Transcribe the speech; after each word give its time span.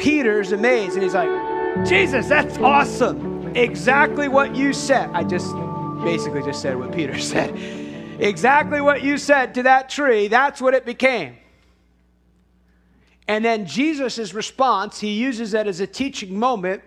Peter's 0.00 0.52
amazed 0.52 0.94
and 0.94 1.02
he's 1.02 1.14
like, 1.14 1.28
Jesus, 1.86 2.26
that's 2.26 2.56
awesome. 2.58 3.54
Exactly 3.54 4.28
what 4.28 4.56
you 4.56 4.72
said. 4.72 5.10
I 5.12 5.24
just 5.24 5.54
basically 6.02 6.42
just 6.42 6.62
said 6.62 6.78
what 6.78 6.90
Peter 6.90 7.18
said. 7.32 7.54
Exactly 8.18 8.80
what 8.80 9.02
you 9.02 9.18
said 9.18 9.54
to 9.54 9.62
that 9.64 9.90
tree, 9.90 10.28
that's 10.28 10.60
what 10.60 10.72
it 10.72 10.86
became. 10.86 11.36
And 13.28 13.44
then 13.44 13.66
Jesus' 13.66 14.34
response, 14.34 14.98
he 15.00 15.12
uses 15.12 15.52
that 15.52 15.66
as 15.66 15.80
a 15.80 15.86
teaching 15.86 16.38
moment. 16.38 16.82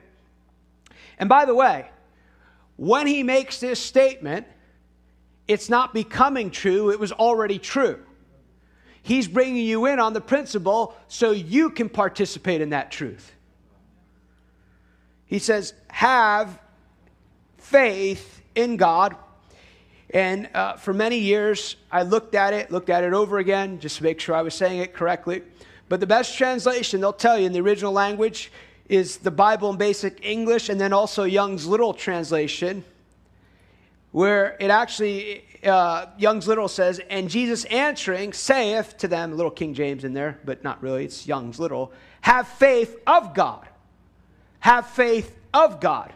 And 1.20 1.30
by 1.30 1.46
the 1.46 1.56
way, 1.56 1.90
when 2.76 3.06
he 3.06 3.22
makes 3.24 3.60
this 3.60 3.80
statement, 3.80 4.48
it's 5.48 5.70
not 5.70 5.94
becoming 5.94 6.50
true, 6.50 6.90
it 6.90 7.00
was 7.00 7.12
already 7.12 7.60
true. 7.60 8.04
He's 9.04 9.28
bringing 9.28 9.66
you 9.66 9.86
in 9.86 10.00
on 10.00 10.14
the 10.14 10.22
principle 10.22 10.96
so 11.10 11.32
you 11.32 11.70
can 11.70 11.90
participate 11.90 12.62
in 12.62 12.70
that 12.70 12.90
truth. 12.90 13.34
He 15.26 15.40
says, 15.40 15.74
Have 15.90 16.58
faith 17.58 18.42
in 18.56 18.78
God. 18.78 19.16
And 20.10 20.50
uh, 20.54 20.78
for 20.78 20.94
many 20.94 21.18
years, 21.18 21.76
I 21.92 22.04
looked 22.04 22.34
at 22.34 22.54
it, 22.54 22.72
looked 22.72 22.90
at 22.90 23.04
it 23.04 23.14
over 23.14 23.40
again, 23.40 23.80
just 23.80 23.98
to 23.98 24.04
make 24.04 24.20
sure 24.20 24.36
I 24.36 24.42
was 24.42 24.54
saying 24.54 24.80
it 24.80 24.94
correctly. 24.94 25.42
But 25.90 26.00
the 26.00 26.08
best 26.08 26.38
translation, 26.38 27.02
they'll 27.02 27.12
tell 27.12 27.38
you 27.38 27.46
in 27.46 27.52
the 27.52 27.62
original 27.62 27.92
language, 27.92 28.52
is 28.88 29.18
the 29.18 29.32
Bible 29.32 29.70
in 29.72 29.78
basic 29.78 30.24
English, 30.26 30.70
and 30.70 30.80
then 30.80 30.94
also 30.94 31.24
Young's 31.24 31.66
Literal 31.66 31.94
Translation, 31.94 32.86
where 34.14 34.56
it 34.60 34.70
actually, 34.70 35.44
uh, 35.64 36.06
Young's 36.18 36.48
Literal 36.48 36.68
says, 36.70 37.02
And 37.10 37.30
Jesus 37.30 37.66
answering 37.66 38.32
saith 38.32 38.96
to 39.00 39.08
them, 39.08 39.36
little 39.36 39.52
King 39.52 39.74
James 39.74 40.04
in 40.04 40.14
there, 40.14 40.40
but 40.46 40.64
not 40.64 40.82
really, 40.82 41.04
it's 41.04 41.28
Young's 41.28 41.60
Literal, 41.60 41.92
have 42.22 42.48
faith 42.48 42.96
of 43.06 43.34
God. 43.34 43.68
Have 44.60 44.88
faith 44.88 45.38
of 45.54 45.82
God. 45.82 46.14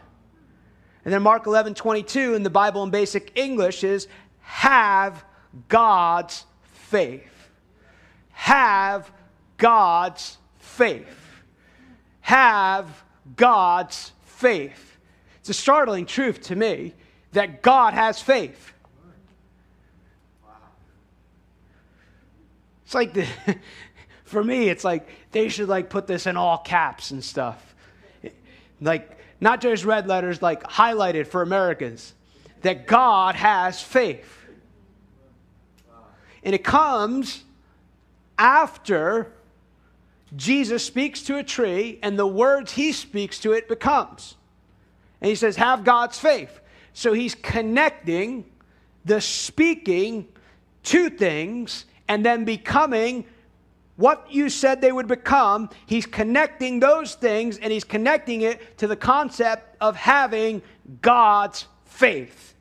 And 1.04 1.12
then 1.12 1.22
Mark 1.22 1.46
11, 1.46 1.74
22 1.74 2.34
in 2.34 2.44
the 2.44 2.50
Bible 2.50 2.84
in 2.84 2.90
basic 2.90 3.32
English 3.34 3.82
is 3.82 4.06
have 4.42 5.24
God's 5.68 6.44
faith. 6.62 7.50
Have 8.30 9.10
God's 9.56 10.38
faith. 10.60 11.42
Have 12.20 13.02
God's 13.34 14.12
faith. 14.22 14.98
It's 15.40 15.48
a 15.48 15.54
startling 15.54 16.06
truth 16.06 16.42
to 16.42 16.54
me 16.54 16.94
that 17.32 17.62
God 17.62 17.94
has 17.94 18.20
faith. 18.20 18.72
It's 22.84 22.94
like 22.94 23.12
the, 23.12 23.26
for 24.24 24.42
me, 24.42 24.68
it's 24.68 24.84
like 24.84 25.08
they 25.32 25.48
should 25.48 25.68
like 25.68 25.90
put 25.90 26.06
this 26.06 26.26
in 26.26 26.36
all 26.36 26.58
caps 26.58 27.10
and 27.10 27.22
stuff. 27.22 27.74
Like 28.80 29.18
not 29.40 29.60
just 29.60 29.84
red 29.84 30.06
letters, 30.06 30.40
like 30.40 30.62
highlighted 30.62 31.26
for 31.26 31.42
Americans, 31.42 32.14
that 32.62 32.86
God 32.86 33.34
has 33.34 33.82
faith. 33.82 34.34
And 36.42 36.54
it 36.54 36.64
comes 36.64 37.44
after 38.38 39.32
Jesus 40.36 40.84
speaks 40.84 41.22
to 41.22 41.36
a 41.36 41.42
tree 41.42 41.98
and 42.02 42.18
the 42.18 42.26
words 42.26 42.72
he 42.72 42.92
speaks 42.92 43.38
to 43.40 43.52
it 43.52 43.68
becomes. 43.68 44.36
And 45.20 45.28
he 45.28 45.34
says, 45.34 45.56
Have 45.56 45.84
God's 45.84 46.18
faith. 46.18 46.60
So 46.92 47.12
he's 47.12 47.34
connecting 47.34 48.44
the 49.04 49.20
speaking 49.20 50.28
to 50.84 51.10
things 51.10 51.84
and 52.08 52.24
then 52.24 52.44
becoming 52.44 53.24
what 53.96 54.30
you 54.30 54.48
said 54.48 54.80
they 54.80 54.92
would 54.92 55.08
become, 55.08 55.68
he's 55.86 56.06
connecting 56.06 56.78
those 56.78 57.16
things 57.16 57.58
and 57.58 57.72
he's 57.72 57.84
connecting 57.84 58.42
it 58.42 58.78
to 58.78 58.86
the 58.86 58.94
concept 58.94 59.76
of 59.80 59.96
having 59.96 60.62
God's 61.02 61.66
faith. 61.84 62.54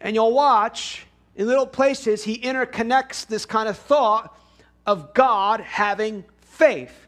And 0.00 0.14
you'll 0.14 0.32
watch 0.32 1.06
in 1.34 1.46
little 1.46 1.66
places, 1.66 2.22
he 2.22 2.38
interconnects 2.38 3.26
this 3.26 3.46
kind 3.46 3.68
of 3.68 3.78
thought 3.78 4.38
of 4.86 5.14
God 5.14 5.60
having 5.60 6.24
faith. 6.40 7.06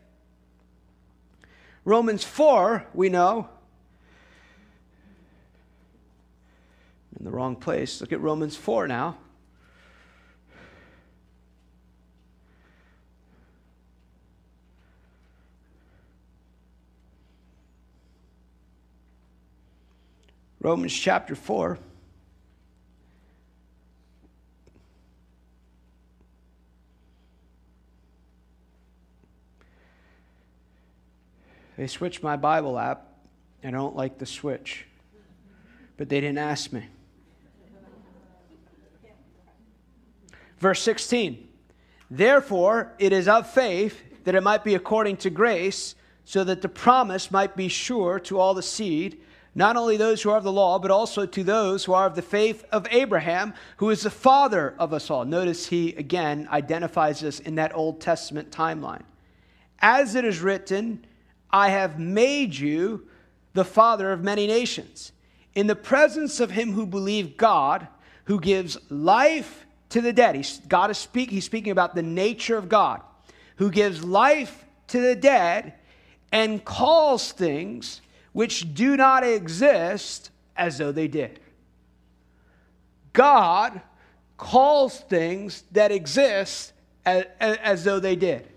Romans 1.85 2.25
4, 2.25 2.87
we 2.95 3.09
know. 3.09 3.49
In 7.23 7.27
the 7.27 7.31
wrong 7.31 7.55
place. 7.55 8.01
Look 8.01 8.11
at 8.11 8.21
Romans 8.21 8.57
4 8.57 8.89
now. 8.89 9.17
Romans 20.59 20.93
chapter 20.93 21.37
4. 21.37 21.79
They 31.77 31.87
switched 31.87 32.25
my 32.25 32.35
Bible 32.35 32.77
app, 32.77 33.07
and 33.63 33.77
I 33.77 33.79
don't 33.79 33.95
like 33.95 34.19
the 34.19 34.27
switch. 34.27 34.87
But 35.97 36.09
they 36.09 36.21
didn't 36.21 36.39
ask 36.39 36.73
me. 36.73 36.89
Verse 40.63 40.81
16 40.83 41.49
Therefore, 42.09 42.93
it 43.01 43.13
is 43.13 43.27
of 43.27 43.51
faith 43.51 44.01
that 44.23 44.37
it 44.37 44.45
might 44.45 44.63
be 44.63 44.77
according 44.77 45.17
to 45.19 45.31
grace, 45.31 45.97
so 46.25 46.45
that 46.45 46.63
the 46.63 46.69
promise 46.69 47.33
might 47.33 47.57
be 47.57 47.67
sure 47.67 48.21
to 48.21 48.39
all 48.39 48.55
the 48.55 48.63
seed 48.63 49.21
not 49.55 49.77
only 49.77 49.97
those 49.97 50.23
who 50.23 50.31
are 50.31 50.39
of 50.39 50.45
the 50.45 50.53
law, 50.53 50.79
but 50.79 50.91
also 50.91 51.27
to 51.27 51.45
those 51.45 51.85
who 51.85 51.93
are 51.93 52.07
of 52.07 52.15
the 52.15 52.23
faith 52.23 52.65
of 52.73 52.87
Abraham, 52.91 53.53
who 53.79 53.91
is 53.91 54.03
the 54.03 54.11
father 54.11 54.75
of 54.79 54.93
us 54.95 55.11
all. 55.11 55.25
Notice 55.25 55.67
he 55.67 55.95
again 55.97 56.49
identifies 56.51 57.23
us 57.23 57.41
in 57.41 57.57
that 57.57 57.75
Old 57.75 58.01
Testament 58.01 58.51
timeline. 58.51 59.03
As 59.81 60.15
it 60.15 60.25
is 60.25 60.41
written, 60.41 61.05
I 61.51 61.69
have 61.69 61.99
made 61.99 62.55
you 62.55 63.09
the 63.53 63.65
father 63.65 64.13
of 64.13 64.23
many 64.23 64.47
nations, 64.47 65.13
in 65.55 65.67
the 65.67 65.77
presence 65.77 66.41
of 66.41 66.53
him 66.53 66.73
who 66.73 66.87
believed 66.87 67.37
God, 67.37 67.89
who 68.25 68.41
gives 68.41 68.79
life 68.91 69.67
to 69.93 70.01
the 70.01 70.13
dead. 70.13 70.35
He's, 70.35 70.59
God 70.69 70.91
is 70.91 70.99
speak, 70.99 71.31
he's 71.31 71.45
speaking 71.45 71.73
about 71.73 71.95
the 71.95 72.03
nature 72.03 72.57
of 72.57 72.69
God, 72.69 73.01
who 73.57 73.71
gives 73.71 74.05
life 74.05 74.65
to 74.89 75.01
the 75.01 75.15
dead 75.15 75.75
and 76.33 76.65
calls 76.65 77.33
things 77.33 78.01
which 78.33 78.75
do 78.75 78.97
not 78.97 79.25
exist 79.25 80.31
as 80.57 80.79
though 80.79 80.93
they 80.93 81.09
did. 81.09 81.41
God 83.13 83.81
calls 84.39 85.01
things 85.01 85.65
that 85.73 85.93
exist 85.93 86.73
as, 87.05 87.27
as, 87.39 87.85
though 87.85 88.01
they 88.01 88.17
did. 88.17 88.49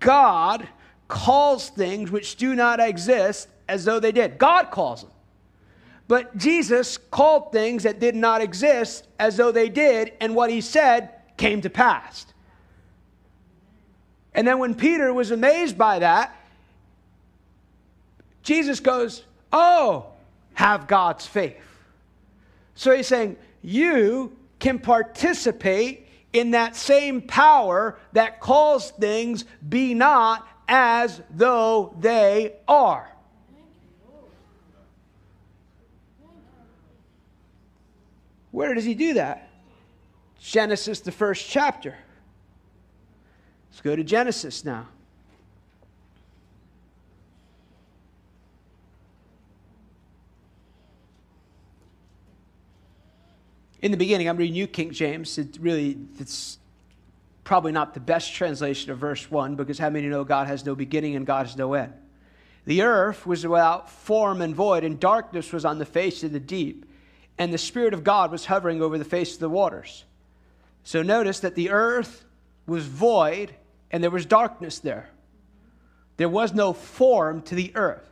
God 0.00 0.66
calls 1.08 1.68
things 1.68 2.10
which 2.10 2.36
do 2.36 2.54
not 2.54 2.80
exist 2.80 3.48
as 3.68 3.84
though 3.84 4.00
they 4.00 4.12
did. 4.12 4.38
God 4.38 4.70
calls 4.70 5.02
them. 5.02 5.10
But 6.12 6.36
Jesus 6.36 6.98
called 6.98 7.52
things 7.52 7.84
that 7.84 7.98
did 7.98 8.14
not 8.14 8.42
exist 8.42 9.08
as 9.18 9.38
though 9.38 9.50
they 9.50 9.70
did, 9.70 10.12
and 10.20 10.34
what 10.34 10.50
he 10.50 10.60
said 10.60 11.08
came 11.38 11.62
to 11.62 11.70
pass. 11.70 12.26
And 14.34 14.46
then 14.46 14.58
when 14.58 14.74
Peter 14.74 15.14
was 15.14 15.30
amazed 15.30 15.78
by 15.78 16.00
that, 16.00 16.36
Jesus 18.42 18.78
goes, 18.78 19.24
Oh, 19.54 20.04
have 20.52 20.86
God's 20.86 21.26
faith. 21.26 21.56
So 22.74 22.94
he's 22.94 23.06
saying, 23.06 23.38
You 23.62 24.36
can 24.58 24.80
participate 24.80 26.08
in 26.34 26.50
that 26.50 26.76
same 26.76 27.22
power 27.22 27.98
that 28.12 28.38
calls 28.38 28.90
things 28.90 29.46
be 29.66 29.94
not 29.94 30.46
as 30.68 31.22
though 31.30 31.96
they 31.98 32.56
are. 32.68 33.11
Where 38.52 38.74
does 38.74 38.84
he 38.84 38.94
do 38.94 39.14
that? 39.14 39.48
Genesis, 40.40 41.00
the 41.00 41.12
first 41.12 41.48
chapter. 41.48 41.96
Let's 43.70 43.80
go 43.80 43.96
to 43.96 44.04
Genesis 44.04 44.64
now. 44.64 44.88
in 53.82 53.90
the 53.90 53.96
beginning, 53.96 54.28
I'm 54.28 54.36
reading 54.36 54.54
you, 54.54 54.68
King 54.68 54.92
James. 54.92 55.36
It 55.36 55.58
really, 55.60 55.98
it's 56.18 56.58
probably 57.42 57.72
not 57.72 57.94
the 57.94 58.00
best 58.00 58.32
translation 58.32 58.92
of 58.92 58.98
verse 58.98 59.28
1 59.28 59.56
because 59.56 59.78
how 59.78 59.90
many 59.90 60.06
know 60.06 60.22
God 60.22 60.46
has 60.46 60.64
no 60.64 60.76
beginning 60.76 61.16
and 61.16 61.26
God 61.26 61.46
has 61.46 61.56
no 61.56 61.74
end? 61.74 61.92
The 62.64 62.82
earth 62.82 63.26
was 63.26 63.44
without 63.44 63.90
form 63.90 64.40
and 64.40 64.54
void, 64.54 64.84
and 64.84 65.00
darkness 65.00 65.52
was 65.52 65.64
on 65.64 65.80
the 65.80 65.84
face 65.84 66.22
of 66.22 66.30
the 66.30 66.38
deep, 66.38 66.86
and 67.38 67.52
the 67.52 67.58
Spirit 67.58 67.94
of 67.94 68.04
God 68.04 68.30
was 68.30 68.46
hovering 68.46 68.82
over 68.82 68.98
the 68.98 69.04
face 69.04 69.34
of 69.34 69.40
the 69.40 69.48
waters. 69.48 70.04
So 70.84 71.02
notice 71.02 71.40
that 71.40 71.54
the 71.54 71.70
earth 71.70 72.24
was 72.66 72.86
void 72.86 73.54
and 73.90 74.02
there 74.02 74.10
was 74.10 74.26
darkness 74.26 74.78
there. 74.78 75.10
There 76.16 76.28
was 76.28 76.52
no 76.52 76.72
form 76.72 77.42
to 77.42 77.54
the 77.54 77.72
earth. 77.74 78.08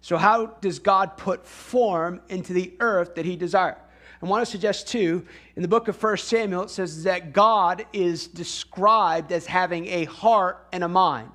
So, 0.00 0.16
how 0.16 0.46
does 0.46 0.80
God 0.80 1.16
put 1.16 1.46
form 1.46 2.20
into 2.28 2.52
the 2.52 2.74
earth 2.80 3.14
that 3.14 3.24
he 3.24 3.36
desired? 3.36 3.76
I 4.20 4.26
want 4.26 4.44
to 4.44 4.50
suggest, 4.50 4.88
too, 4.88 5.24
in 5.56 5.62
the 5.62 5.68
book 5.68 5.88
of 5.88 6.00
1 6.00 6.16
Samuel, 6.18 6.64
it 6.64 6.70
says 6.70 7.04
that 7.04 7.32
God 7.32 7.86
is 7.92 8.26
described 8.26 9.32
as 9.32 9.46
having 9.46 9.86
a 9.86 10.04
heart 10.04 10.66
and 10.72 10.84
a 10.84 10.88
mind. 10.88 11.30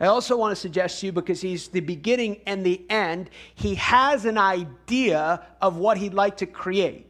I 0.00 0.06
also 0.06 0.36
want 0.36 0.52
to 0.52 0.56
suggest 0.56 1.00
to 1.00 1.06
you, 1.06 1.12
because 1.12 1.40
he's 1.40 1.68
the 1.68 1.80
beginning 1.80 2.40
and 2.46 2.64
the 2.64 2.84
end, 2.88 3.30
he 3.54 3.74
has 3.76 4.24
an 4.24 4.38
idea 4.38 5.44
of 5.60 5.76
what 5.76 5.98
he'd 5.98 6.14
like 6.14 6.36
to 6.36 6.46
create. 6.46 7.06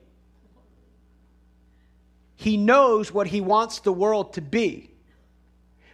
He 2.37 2.57
knows 2.57 3.13
what 3.13 3.27
he 3.27 3.41
wants 3.41 3.81
the 3.81 3.93
world 3.93 4.35
to 4.35 4.41
be. 4.41 4.91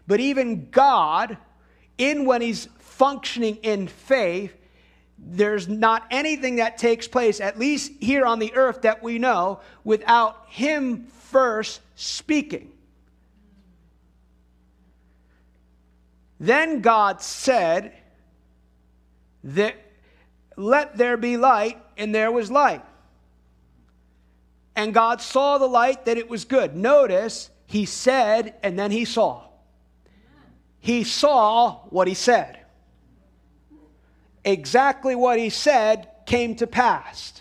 But 0.06 0.20
even 0.20 0.68
God, 0.70 1.38
in 1.96 2.26
when 2.26 2.42
he's 2.42 2.68
functioning 2.78 3.56
in 3.62 3.88
faith, 3.88 4.54
there's 5.18 5.66
not 5.66 6.04
anything 6.10 6.56
that 6.56 6.76
takes 6.76 7.08
place, 7.08 7.40
at 7.40 7.58
least 7.58 7.92
here 8.00 8.26
on 8.26 8.38
the 8.38 8.54
earth 8.54 8.82
that 8.82 9.02
we 9.02 9.18
know, 9.18 9.60
without 9.82 10.44
him 10.48 11.06
first 11.06 11.80
speaking. 11.96 12.70
Then 16.44 16.82
God 16.82 17.22
said 17.22 17.94
that 19.44 19.76
let 20.56 20.98
there 20.98 21.16
be 21.16 21.38
light, 21.38 21.80
and 21.96 22.14
there 22.14 22.30
was 22.30 22.50
light. 22.50 22.84
And 24.76 24.92
God 24.92 25.22
saw 25.22 25.56
the 25.56 25.66
light 25.66 26.04
that 26.04 26.18
it 26.18 26.28
was 26.28 26.44
good. 26.44 26.76
Notice, 26.76 27.48
he 27.66 27.86
said, 27.86 28.56
and 28.62 28.78
then 28.78 28.90
he 28.90 29.06
saw. 29.06 29.44
He 30.80 31.02
saw 31.02 31.78
what 31.88 32.08
he 32.08 32.14
said. 32.14 32.58
Exactly 34.44 35.14
what 35.14 35.38
he 35.38 35.48
said 35.48 36.08
came 36.26 36.56
to 36.56 36.66
pass. 36.66 37.40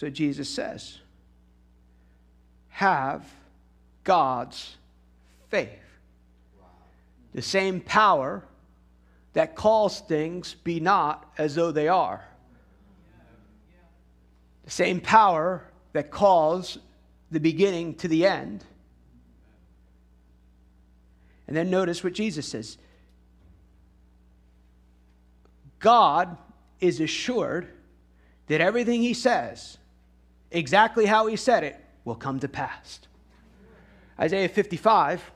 So 0.00 0.08
Jesus 0.08 0.48
says, 0.48 0.96
have 2.70 3.22
God's 4.02 4.78
faith. 5.50 5.68
The 7.34 7.42
same 7.42 7.82
power 7.82 8.42
that 9.34 9.54
calls 9.54 10.00
things 10.00 10.54
be 10.64 10.80
not 10.80 11.30
as 11.36 11.54
though 11.54 11.70
they 11.70 11.86
are. 11.86 12.26
The 14.64 14.70
same 14.70 15.02
power 15.02 15.64
that 15.92 16.10
calls 16.10 16.78
the 17.30 17.38
beginning 17.38 17.96
to 17.96 18.08
the 18.08 18.24
end. 18.24 18.64
And 21.46 21.54
then 21.54 21.68
notice 21.68 22.02
what 22.02 22.14
Jesus 22.14 22.48
says 22.48 22.78
God 25.78 26.38
is 26.80 27.00
assured 27.00 27.68
that 28.46 28.62
everything 28.62 29.02
he 29.02 29.12
says 29.12 29.76
exactly 30.50 31.06
how 31.06 31.26
he 31.26 31.36
said 31.36 31.64
it 31.64 31.82
will 32.04 32.14
come 32.14 32.40
to 32.40 32.48
pass. 32.48 33.00
Isaiah 34.18 34.48
55, 34.48 35.30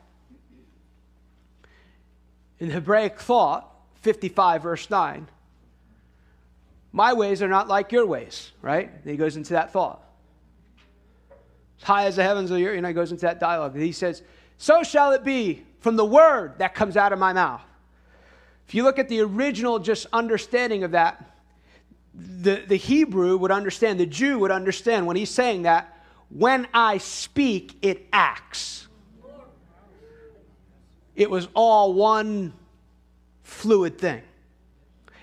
in 2.59 2.71
Hebraic 2.71 3.19
thought, 3.19 3.71
55 4.03 4.63
verse 4.63 4.91
9, 4.91 5.29
my 6.93 7.13
ways 7.13 7.43
are 7.43 7.49
not 7.49 7.67
like 7.67 7.91
your 7.91 8.07
ways, 8.07 8.53
right? 8.63 8.89
And 8.89 9.11
he 9.11 9.17
goes 9.17 9.37
into 9.37 9.55
that 9.55 9.73
thought. 9.73 10.03
As 11.81 11.85
high 11.85 12.05
as 12.07 12.17
the 12.17 12.23
heavens 12.23 12.53
are, 12.53 12.59
you 12.59 12.81
know, 12.81 12.89
he 12.89 12.95
goes 12.95 13.11
into 13.11 13.23
that 13.23 13.41
dialogue. 13.41 13.77
He 13.77 13.91
says, 13.91 14.23
So 14.59 14.83
shall 14.85 15.13
it 15.13 15.25
be 15.25 15.65
from 15.81 15.97
the 15.97 16.05
word 16.05 16.55
that 16.59 16.75
comes 16.75 16.97
out 16.97 17.13
of 17.13 17.19
my 17.19 17.33
mouth. 17.33 17.61
If 18.67 18.75
you 18.75 18.85
look 18.85 18.99
at 18.99 19.09
the 19.09 19.21
original 19.21 19.79
just 19.79 20.07
understanding 20.13 20.85
of 20.85 20.93
that, 20.93 21.34
the, 22.15 22.63
the 22.67 22.77
Hebrew 22.77 23.37
would 23.37 23.51
understand, 23.51 23.99
the 23.99 24.07
Jew 24.07 24.39
would 24.41 24.51
understand 24.51 25.07
when 25.07 25.17
he's 25.17 25.31
saying 25.31 25.63
that, 25.63 25.91
when 26.29 26.67
I 26.73 26.99
speak, 26.99 27.77
it 27.83 28.07
acts. 28.13 28.87
It 31.17 31.31
was 31.31 31.49
all 31.55 31.95
one 31.95 32.53
fluid 33.43 33.99
thing. 33.99 34.23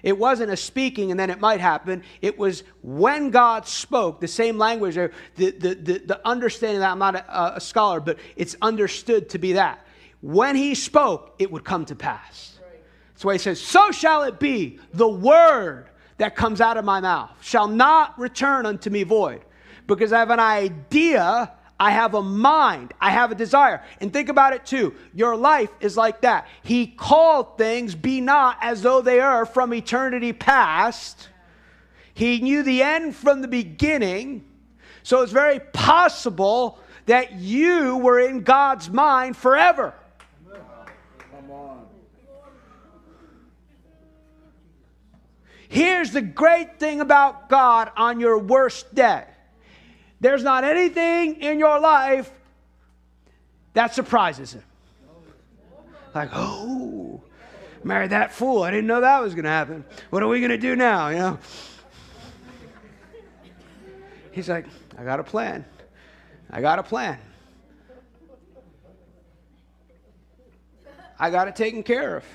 It 0.03 0.17
wasn't 0.17 0.51
a 0.51 0.57
speaking 0.57 1.11
and 1.11 1.19
then 1.19 1.29
it 1.29 1.39
might 1.39 1.59
happen. 1.59 2.03
It 2.21 2.37
was 2.37 2.63
when 2.81 3.29
God 3.29 3.67
spoke, 3.67 4.19
the 4.19 4.27
same 4.27 4.57
language, 4.57 4.95
the, 4.95 5.11
the, 5.35 5.51
the, 5.51 6.01
the 6.05 6.27
understanding 6.27 6.79
that 6.79 6.91
I'm 6.91 6.99
not 6.99 7.15
a, 7.15 7.57
a, 7.57 7.61
scholar, 7.61 7.99
but 7.99 8.17
it's 8.35 8.55
understood 8.61 9.29
to 9.29 9.37
be 9.37 9.53
that. 9.53 9.85
When 10.21 10.55
he 10.55 10.75
spoke, 10.75 11.35
it 11.39 11.51
would 11.51 11.63
come 11.63 11.85
to 11.85 11.95
pass. 11.95 12.57
That's 13.13 13.25
why 13.25 13.33
he 13.33 13.39
says, 13.39 13.61
So 13.61 13.91
shall 13.91 14.23
it 14.23 14.39
be, 14.39 14.79
the 14.93 15.07
word 15.07 15.90
that 16.21 16.35
comes 16.35 16.61
out 16.61 16.77
of 16.77 16.85
my 16.85 16.99
mouth 16.99 17.31
shall 17.41 17.67
not 17.67 18.17
return 18.19 18.67
unto 18.67 18.91
me 18.91 19.01
void, 19.01 19.41
because 19.87 20.13
I 20.13 20.19
have 20.19 20.29
an 20.29 20.39
idea, 20.39 21.51
I 21.79 21.89
have 21.89 22.13
a 22.13 22.21
mind, 22.21 22.93
I 23.01 23.09
have 23.09 23.31
a 23.31 23.35
desire. 23.35 23.81
And 23.99 24.13
think 24.13 24.29
about 24.29 24.53
it 24.53 24.63
too. 24.63 24.93
Your 25.15 25.35
life 25.35 25.71
is 25.79 25.97
like 25.97 26.21
that. 26.21 26.47
He 26.61 26.85
called 26.85 27.57
things 27.57 27.95
be 27.95 28.21
not 28.21 28.59
as 28.61 28.83
though 28.83 29.01
they 29.01 29.19
are 29.19 29.47
from 29.47 29.73
eternity 29.73 30.31
past. 30.31 31.27
He 32.13 32.39
knew 32.39 32.61
the 32.61 32.83
end 32.83 33.15
from 33.15 33.41
the 33.41 33.47
beginning. 33.47 34.45
So 35.01 35.23
it's 35.23 35.31
very 35.31 35.59
possible 35.59 36.77
that 37.07 37.33
you 37.33 37.97
were 37.97 38.19
in 38.19 38.43
God's 38.43 38.91
mind 38.91 39.35
forever. 39.35 39.95
Here's 45.71 46.11
the 46.11 46.21
great 46.21 46.79
thing 46.79 46.99
about 46.99 47.47
God 47.47 47.91
on 47.95 48.19
your 48.19 48.37
worst 48.37 48.93
day 48.93 49.23
there's 50.19 50.43
not 50.43 50.65
anything 50.65 51.41
in 51.41 51.59
your 51.59 51.79
life 51.79 52.29
that 53.71 53.95
surprises 53.95 54.51
him. 54.51 54.63
Like, 56.13 56.29
oh, 56.33 57.23
marry 57.85 58.09
that 58.09 58.33
fool. 58.33 58.63
I 58.63 58.69
didn't 58.69 58.87
know 58.87 58.99
that 58.99 59.21
was 59.21 59.33
going 59.33 59.45
to 59.45 59.49
happen. 59.49 59.85
What 60.09 60.21
are 60.21 60.27
we 60.27 60.41
going 60.41 60.51
to 60.51 60.57
do 60.57 60.75
now? 60.75 61.07
You 61.07 61.17
know? 61.17 61.39
He's 64.33 64.49
like, 64.49 64.65
I 64.97 65.05
got 65.05 65.21
a 65.21 65.23
plan. 65.23 65.63
I 66.51 66.59
got 66.59 66.79
a 66.79 66.83
plan. 66.83 67.17
I 71.17 71.29
got 71.29 71.47
it 71.47 71.55
taken 71.55 71.81
care 71.81 72.17
of 72.17 72.25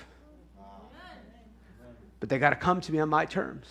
but 2.26 2.30
they 2.30 2.40
got 2.40 2.50
to 2.50 2.56
come 2.56 2.80
to 2.80 2.90
me 2.90 2.98
on 2.98 3.08
my 3.08 3.24
terms. 3.24 3.68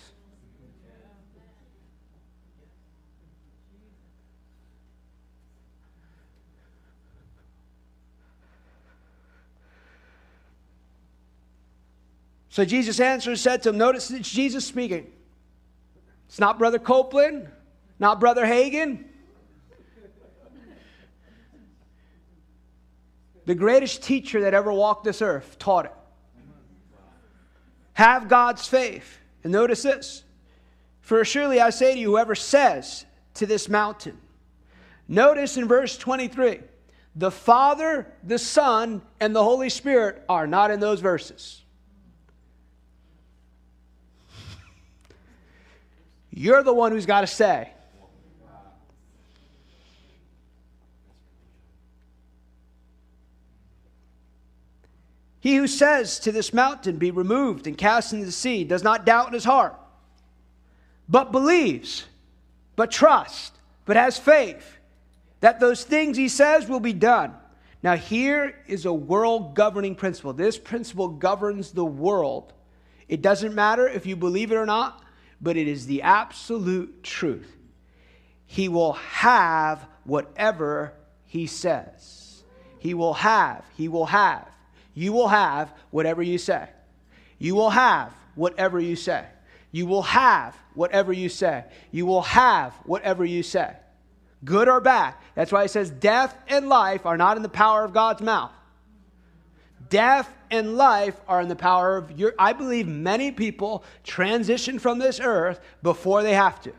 So 12.48 12.64
Jesus 12.64 12.98
answered 12.98 13.32
and 13.32 13.38
said 13.38 13.62
to 13.64 13.68
him, 13.68 13.76
Notice 13.76 14.10
it's 14.10 14.30
Jesus 14.30 14.64
speaking. 14.64 15.12
It's 16.26 16.38
not 16.38 16.58
Brother 16.58 16.78
Copeland, 16.78 17.50
not 17.98 18.20
Brother 18.20 18.46
Hagin. 18.46 19.04
The 23.44 23.54
greatest 23.54 24.02
teacher 24.02 24.40
that 24.40 24.54
ever 24.54 24.72
walked 24.72 25.04
this 25.04 25.20
earth 25.20 25.58
taught 25.58 25.84
it. 25.84 25.95
Have 27.96 28.28
God's 28.28 28.68
faith. 28.68 29.20
And 29.42 29.50
notice 29.50 29.82
this 29.82 30.22
For 31.00 31.24
surely 31.24 31.62
I 31.62 31.70
say 31.70 31.94
to 31.94 31.98
you, 31.98 32.10
whoever 32.10 32.34
says 32.34 33.06
to 33.34 33.46
this 33.46 33.70
mountain, 33.70 34.18
notice 35.08 35.56
in 35.56 35.66
verse 35.66 35.96
23, 35.96 36.60
the 37.14 37.30
Father, 37.30 38.06
the 38.22 38.38
Son, 38.38 39.00
and 39.18 39.34
the 39.34 39.42
Holy 39.42 39.70
Spirit 39.70 40.22
are 40.28 40.46
not 40.46 40.70
in 40.70 40.78
those 40.78 41.00
verses. 41.00 41.62
You're 46.30 46.62
the 46.62 46.74
one 46.74 46.92
who's 46.92 47.06
got 47.06 47.22
to 47.22 47.26
say, 47.26 47.70
He 55.46 55.54
who 55.54 55.68
says 55.68 56.18
to 56.18 56.32
this 56.32 56.52
mountain, 56.52 56.96
Be 56.96 57.12
removed 57.12 57.68
and 57.68 57.78
cast 57.78 58.12
into 58.12 58.26
the 58.26 58.32
sea, 58.32 58.64
does 58.64 58.82
not 58.82 59.06
doubt 59.06 59.28
in 59.28 59.32
his 59.32 59.44
heart, 59.44 59.76
but 61.08 61.30
believes, 61.30 62.04
but 62.74 62.90
trusts, 62.90 63.52
but 63.84 63.94
has 63.94 64.18
faith 64.18 64.76
that 65.42 65.60
those 65.60 65.84
things 65.84 66.16
he 66.16 66.26
says 66.28 66.68
will 66.68 66.80
be 66.80 66.92
done. 66.92 67.32
Now, 67.80 67.94
here 67.94 68.56
is 68.66 68.86
a 68.86 68.92
world 68.92 69.54
governing 69.54 69.94
principle. 69.94 70.32
This 70.32 70.58
principle 70.58 71.06
governs 71.06 71.70
the 71.70 71.84
world. 71.84 72.52
It 73.06 73.22
doesn't 73.22 73.54
matter 73.54 73.86
if 73.86 74.04
you 74.04 74.16
believe 74.16 74.50
it 74.50 74.56
or 74.56 74.66
not, 74.66 75.04
but 75.40 75.56
it 75.56 75.68
is 75.68 75.86
the 75.86 76.02
absolute 76.02 77.04
truth. 77.04 77.56
He 78.46 78.68
will 78.68 78.94
have 78.94 79.86
whatever 80.02 80.92
he 81.24 81.46
says. 81.46 82.42
He 82.80 82.94
will 82.94 83.14
have, 83.14 83.64
he 83.76 83.86
will 83.86 84.06
have. 84.06 84.55
You 84.96 85.12
will 85.12 85.28
have 85.28 85.74
whatever 85.90 86.22
you 86.22 86.38
say. 86.38 86.68
You 87.38 87.54
will 87.54 87.68
have 87.68 88.14
whatever 88.34 88.80
you 88.80 88.96
say. 88.96 89.26
You 89.70 89.86
will 89.86 90.02
have 90.02 90.56
whatever 90.74 91.12
you 91.12 91.28
say. 91.28 91.66
You 91.90 92.06
will 92.06 92.22
have 92.22 92.72
whatever 92.86 93.22
you 93.22 93.42
say. 93.42 93.76
Good 94.42 94.68
or 94.68 94.80
bad. 94.80 95.14
That's 95.34 95.52
why 95.52 95.64
it 95.64 95.70
says 95.70 95.90
death 95.90 96.34
and 96.48 96.70
life 96.70 97.04
are 97.04 97.18
not 97.18 97.36
in 97.36 97.42
the 97.42 97.48
power 97.50 97.84
of 97.84 97.92
God's 97.92 98.22
mouth. 98.22 98.52
Death 99.90 100.32
and 100.50 100.78
life 100.78 101.20
are 101.28 101.42
in 101.42 101.48
the 101.48 101.56
power 101.56 101.98
of 101.98 102.18
your. 102.18 102.34
I 102.38 102.54
believe 102.54 102.88
many 102.88 103.30
people 103.30 103.84
transition 104.02 104.78
from 104.78 104.98
this 104.98 105.20
earth 105.20 105.60
before 105.82 106.22
they 106.22 106.32
have 106.32 106.58
to. 106.62 106.72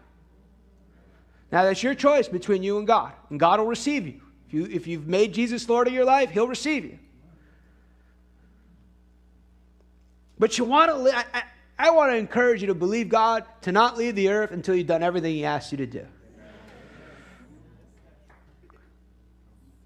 Now, 1.52 1.64
that's 1.64 1.84
your 1.84 1.94
choice 1.94 2.28
between 2.28 2.64
you 2.64 2.80
and 2.80 2.88
God, 2.88 3.14
and 3.30 3.40
God 3.40 3.60
will 3.60 3.68
receive 3.68 4.08
you. 4.08 4.22
If, 4.48 4.54
you, 4.54 4.66
if 4.66 4.88
you've 4.88 5.08
made 5.08 5.34
Jesus 5.36 5.70
Lord 5.70 5.88
of 5.88 5.94
your 5.94 6.04
life, 6.04 6.32
He'll 6.32 6.48
receive 6.48 6.84
you. 6.84 6.98
But 10.39 10.58
you 10.58 10.65
want 10.65 10.91
to, 10.91 11.15
I, 11.15 11.25
I, 11.34 11.44
I 11.79 11.89
want 11.91 12.12
to 12.12 12.17
encourage 12.17 12.62
you 12.62 12.67
to 12.67 12.75
believe 12.75 13.10
God 13.10 13.46
to 13.62 13.72
not 13.72 13.98
leave 13.98 14.15
the 14.15 14.29
earth 14.29 14.51
until 14.51 14.75
you've 14.75 14.88
done 14.88 15.03
everything 15.03 15.34
He 15.34 15.46
asked 15.46 15.72
you 15.72 15.77
to 15.79 15.88
do. 15.88 16.06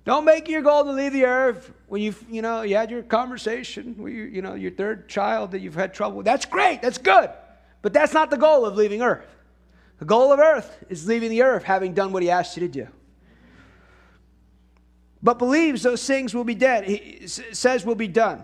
Don't 0.03 0.25
make 0.25 0.49
your 0.49 0.61
goal 0.61 0.83
to 0.83 0.91
leave 0.91 1.13
the 1.13 1.25
earth 1.25 1.71
when 1.87 2.01
you've, 2.01 2.23
you 2.29 2.41
know, 2.41 2.63
you 2.63 2.75
had 2.75 2.89
your 2.89 3.03
conversation 3.03 3.95
with 3.97 4.13
your, 4.13 4.27
you 4.27 4.41
know, 4.41 4.55
your 4.55 4.71
third 4.71 5.07
child 5.07 5.51
that 5.51 5.59
you've 5.59 5.75
had 5.75 5.93
trouble 5.93 6.17
with. 6.17 6.25
That's 6.25 6.45
great. 6.45 6.81
That's 6.81 6.97
good. 6.97 7.29
But 7.83 7.93
that's 7.93 8.13
not 8.13 8.29
the 8.29 8.37
goal 8.37 8.65
of 8.65 8.75
leaving 8.75 9.01
earth. 9.03 9.27
The 9.99 10.05
goal 10.05 10.33
of 10.33 10.39
earth 10.39 10.83
is 10.89 11.07
leaving 11.07 11.29
the 11.29 11.43
earth 11.43 11.63
having 11.63 11.93
done 11.93 12.11
what 12.11 12.23
he 12.23 12.31
asked 12.31 12.57
you 12.57 12.61
to 12.61 12.67
do. 12.67 12.87
But 15.21 15.37
believes 15.37 15.83
those 15.83 16.03
things 16.03 16.33
will 16.33 16.43
be 16.43 16.55
dead. 16.55 16.85
He 16.85 17.27
says 17.27 17.85
will 17.85 17.93
be 17.93 18.07
done. 18.07 18.43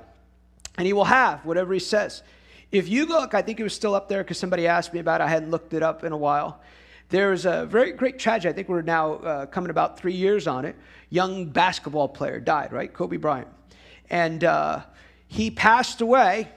And 0.77 0.86
he 0.86 0.93
will 0.93 1.05
have 1.05 1.46
whatever 1.46 1.74
he 1.74 1.79
says. 1.79 2.24
If 2.72 2.88
you 2.89 3.05
look, 3.05 3.34
I 3.34 3.41
think 3.41 3.60
it 3.60 3.63
was 3.63 3.74
still 3.74 3.96
up 3.96 4.10
there 4.10 4.24
because 4.24 4.38
somebody 4.38 4.67
asked 4.67 4.93
me 4.93 5.00
about 5.00 5.22
it. 5.22 5.25
I 5.25 5.29
hadn't 5.29 5.51
looked 5.51 5.74
it 5.74 5.81
up 5.81 6.03
in 6.03 6.12
a 6.12 6.17
while. 6.17 6.62
There's 7.10 7.46
a 7.46 7.65
very 7.65 7.93
great 7.93 8.19
tragedy. 8.19 8.50
I 8.50 8.53
think 8.53 8.67
we're 8.67 8.81
now 8.81 9.13
uh, 9.13 9.46
coming 9.46 9.69
about 9.69 9.98
three 9.98 10.13
years 10.13 10.46
on 10.46 10.65
it. 10.65 10.75
Young 11.10 11.46
basketball 11.46 12.10
player 12.10 12.39
died, 12.39 12.74
right? 12.74 12.93
Kobe 12.93 13.15
Bryant. 13.15 13.48
And 14.10 14.43
uh, 14.43 14.81
he 15.27 15.50
passed 15.50 16.01
away 16.01 16.50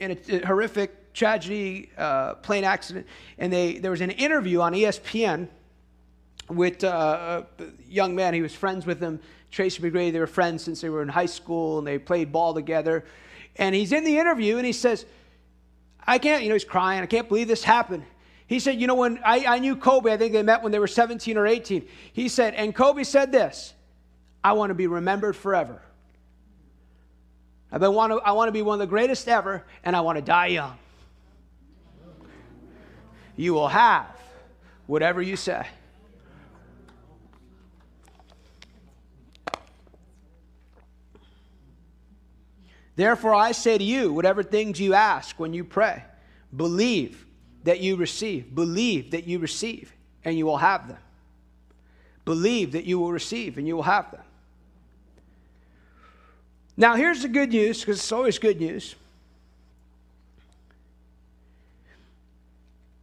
in 0.00 0.12
a, 0.12 0.36
a 0.36 0.46
horrific 0.46 1.12
tragedy, 1.12 1.90
uh, 1.98 2.34
plane 2.34 2.64
accident. 2.64 3.06
And 3.38 3.52
they, 3.52 3.78
there 3.78 3.90
was 3.90 4.00
an 4.00 4.10
interview 4.10 4.60
on 4.60 4.72
ESPN 4.72 5.48
with 6.48 6.84
uh, 6.84 7.42
a 7.58 7.64
young 7.88 8.14
man. 8.14 8.32
He 8.32 8.42
was 8.42 8.54
friends 8.54 8.86
with 8.86 9.00
him, 9.00 9.20
Tracy 9.50 9.82
McGrady. 9.82 10.12
They 10.12 10.20
were 10.20 10.26
friends 10.26 10.62
since 10.62 10.80
they 10.80 10.88
were 10.88 11.02
in 11.02 11.08
high 11.08 11.26
school 11.26 11.78
and 11.78 11.86
they 11.86 11.98
played 11.98 12.32
ball 12.32 12.54
together. 12.54 13.04
And 13.56 13.74
he's 13.74 13.92
in 13.92 14.04
the 14.04 14.18
interview 14.18 14.56
and 14.56 14.66
he 14.66 14.72
says, 14.72 15.04
I 16.06 16.18
can't, 16.18 16.42
you 16.42 16.48
know, 16.48 16.54
he's 16.54 16.64
crying. 16.64 17.02
I 17.02 17.06
can't 17.06 17.28
believe 17.28 17.48
this 17.48 17.64
happened. 17.64 18.04
He 18.46 18.60
said, 18.60 18.80
You 18.80 18.86
know, 18.86 18.94
when 18.94 19.18
I, 19.24 19.44
I 19.46 19.58
knew 19.58 19.76
Kobe, 19.76 20.12
I 20.12 20.16
think 20.16 20.32
they 20.32 20.42
met 20.42 20.62
when 20.62 20.72
they 20.72 20.78
were 20.78 20.86
17 20.86 21.36
or 21.36 21.46
18. 21.46 21.86
He 22.12 22.28
said, 22.28 22.54
And 22.54 22.74
Kobe 22.74 23.02
said 23.02 23.32
this 23.32 23.74
I 24.44 24.52
want 24.52 24.70
to 24.70 24.74
be 24.74 24.86
remembered 24.86 25.34
forever. 25.34 25.82
I 27.72 27.78
want, 27.88 28.12
to, 28.12 28.18
I 28.18 28.32
want 28.32 28.48
to 28.48 28.52
be 28.52 28.62
one 28.62 28.74
of 28.74 28.80
the 28.80 28.90
greatest 28.90 29.26
ever, 29.26 29.64
and 29.82 29.96
I 29.96 30.00
want 30.00 30.16
to 30.16 30.22
die 30.22 30.46
young. 30.46 30.78
You 33.36 33.52
will 33.54 33.68
have 33.68 34.06
whatever 34.86 35.20
you 35.20 35.36
say. 35.36 35.66
Therefore, 42.96 43.34
I 43.34 43.52
say 43.52 43.76
to 43.76 43.84
you, 43.84 44.12
whatever 44.12 44.42
things 44.42 44.80
you 44.80 44.94
ask 44.94 45.38
when 45.38 45.52
you 45.52 45.64
pray, 45.64 46.02
believe 46.54 47.26
that 47.64 47.80
you 47.80 47.96
receive. 47.96 48.54
Believe 48.54 49.10
that 49.10 49.24
you 49.24 49.38
receive, 49.38 49.92
and 50.24 50.36
you 50.36 50.46
will 50.46 50.56
have 50.56 50.88
them. 50.88 50.98
Believe 52.24 52.72
that 52.72 52.86
you 52.86 52.98
will 52.98 53.12
receive, 53.12 53.58
and 53.58 53.68
you 53.68 53.76
will 53.76 53.82
have 53.82 54.10
them. 54.10 54.22
Now, 56.76 56.94
here's 56.94 57.22
the 57.22 57.28
good 57.28 57.50
news, 57.50 57.80
because 57.80 57.98
it's 57.98 58.12
always 58.12 58.38
good 58.38 58.60
news. 58.60 58.94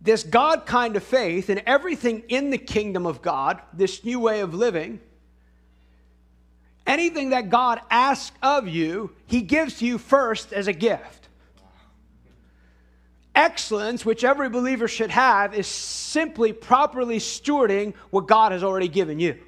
This 0.01 0.23
God 0.23 0.65
kind 0.65 0.95
of 0.95 1.03
faith 1.03 1.49
and 1.49 1.63
everything 1.65 2.23
in 2.27 2.49
the 2.49 2.57
kingdom 2.57 3.05
of 3.05 3.21
God, 3.21 3.61
this 3.71 4.03
new 4.03 4.19
way 4.19 4.41
of 4.41 4.53
living, 4.53 4.99
anything 6.85 7.29
that 7.31 7.49
God 7.49 7.81
asks 7.89 8.35
of 8.41 8.67
you, 8.67 9.11
He 9.27 9.41
gives 9.41 9.79
to 9.79 9.85
you 9.85 9.97
first 9.97 10.53
as 10.53 10.67
a 10.67 10.73
gift. 10.73 11.27
Excellence, 13.35 14.05
which 14.05 14.23
every 14.23 14.49
believer 14.49 14.87
should 14.87 15.09
have, 15.09 15.55
is 15.55 15.65
simply 15.65 16.53
properly 16.53 17.17
stewarding 17.17 17.95
what 18.11 18.27
God 18.27 18.51
has 18.51 18.63
already 18.63 18.87
given 18.87 19.19
you. 19.19 19.39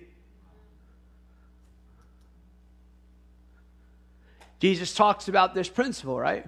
Jesus 4.59 4.95
talks 4.95 5.27
about 5.27 5.53
this 5.53 5.69
principle, 5.69 6.17
right? 6.17 6.47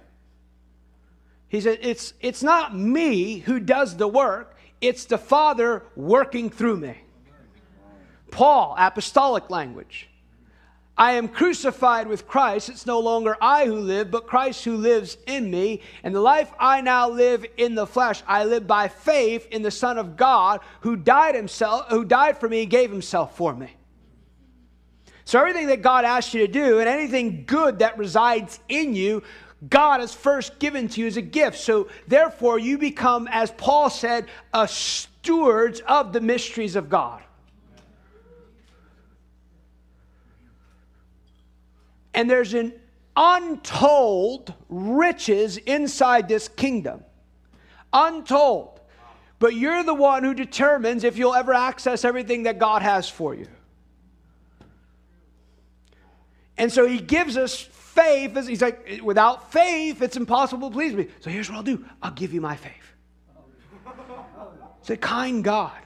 He 1.49 1.61
said, 1.61 1.79
it's, 1.81 2.13
it's 2.19 2.41
not 2.41 2.75
me 2.75 3.39
who 3.39 3.59
does 3.59 3.95
the 3.95 4.07
work, 4.07 4.57
it's 4.81 5.05
the 5.05 5.17
Father 5.17 5.83
working 5.95 6.49
through 6.49 6.77
me. 6.77 6.97
Paul, 8.31 8.75
apostolic 8.77 9.49
language. 9.49 10.09
I 10.97 11.13
am 11.13 11.27
crucified 11.27 12.07
with 12.07 12.27
Christ. 12.27 12.69
It's 12.69 12.87
no 12.87 12.99
longer 12.99 13.37
I 13.39 13.65
who 13.65 13.75
live, 13.75 14.09
but 14.09 14.25
Christ 14.25 14.65
who 14.65 14.77
lives 14.77 15.17
in 15.27 15.51
me. 15.51 15.81
And 16.03 16.15
the 16.15 16.21
life 16.21 16.51
I 16.59 16.81
now 16.81 17.07
live 17.09 17.45
in 17.57 17.75
the 17.75 17.85
flesh, 17.85 18.23
I 18.27 18.45
live 18.45 18.65
by 18.65 18.87
faith 18.87 19.47
in 19.51 19.61
the 19.61 19.69
Son 19.69 19.99
of 19.99 20.17
God 20.17 20.61
who 20.81 20.95
died 20.95 21.35
himself, 21.35 21.87
who 21.89 22.03
died 22.03 22.39
for 22.39 22.49
me, 22.49 22.65
gave 22.65 22.89
himself 22.89 23.37
for 23.37 23.53
me. 23.53 23.75
So 25.25 25.39
everything 25.39 25.67
that 25.67 25.81
God 25.81 26.03
asks 26.03 26.33
you 26.33 26.47
to 26.47 26.51
do 26.51 26.79
and 26.79 26.89
anything 26.89 27.43
good 27.45 27.79
that 27.79 27.97
resides 27.97 28.59
in 28.67 28.95
you, 28.95 29.21
God 29.69 29.99
has 29.99 30.13
first 30.13 30.57
given 30.57 30.87
to 30.87 31.01
you 31.01 31.07
as 31.07 31.17
a 31.17 31.21
gift. 31.21 31.57
So 31.57 31.89
therefore 32.07 32.57
you 32.57 32.77
become, 32.77 33.27
as 33.29 33.51
Paul 33.51 33.89
said, 33.89 34.25
a 34.53 34.67
stewards 34.67 35.81
of 35.81 36.13
the 36.13 36.21
mysteries 36.21 36.75
of 36.75 36.89
God. 36.89 37.21
And 42.17 42.27
there's 42.27 42.55
an 42.55 42.73
untold 43.15 44.51
riches 44.69 45.57
inside 45.57 46.27
this 46.27 46.47
kingdom. 46.47 47.03
Untold. 47.93 48.81
But 49.37 49.53
you're 49.53 49.83
the 49.83 49.93
one 49.93 50.23
who 50.23 50.33
determines 50.33 51.03
if 51.03 51.15
you'll 51.15 51.35
ever 51.35 51.53
access 51.53 52.03
everything 52.03 52.43
that 52.43 52.57
God 52.57 52.81
has 52.81 53.07
for 53.07 53.35
you. 53.35 53.47
And 56.57 56.71
so 56.71 56.87
he 56.87 56.97
gives 56.97 57.37
us 57.37 57.61
faith. 57.61 58.47
He's 58.47 58.63
like, 58.63 59.01
without 59.03 59.51
faith, 59.51 60.01
it's 60.01 60.17
impossible 60.17 60.71
to 60.71 60.73
please 60.73 60.95
me. 60.95 61.09
So 61.19 61.29
here's 61.29 61.51
what 61.51 61.57
I'll 61.57 61.63
do 61.63 61.85
I'll 62.01 62.09
give 62.13 62.33
you 62.33 62.41
my 62.41 62.55
faith. 62.55 62.73
It's 64.79 64.89
a 64.89 64.97
kind 64.97 65.43
God. 65.43 65.77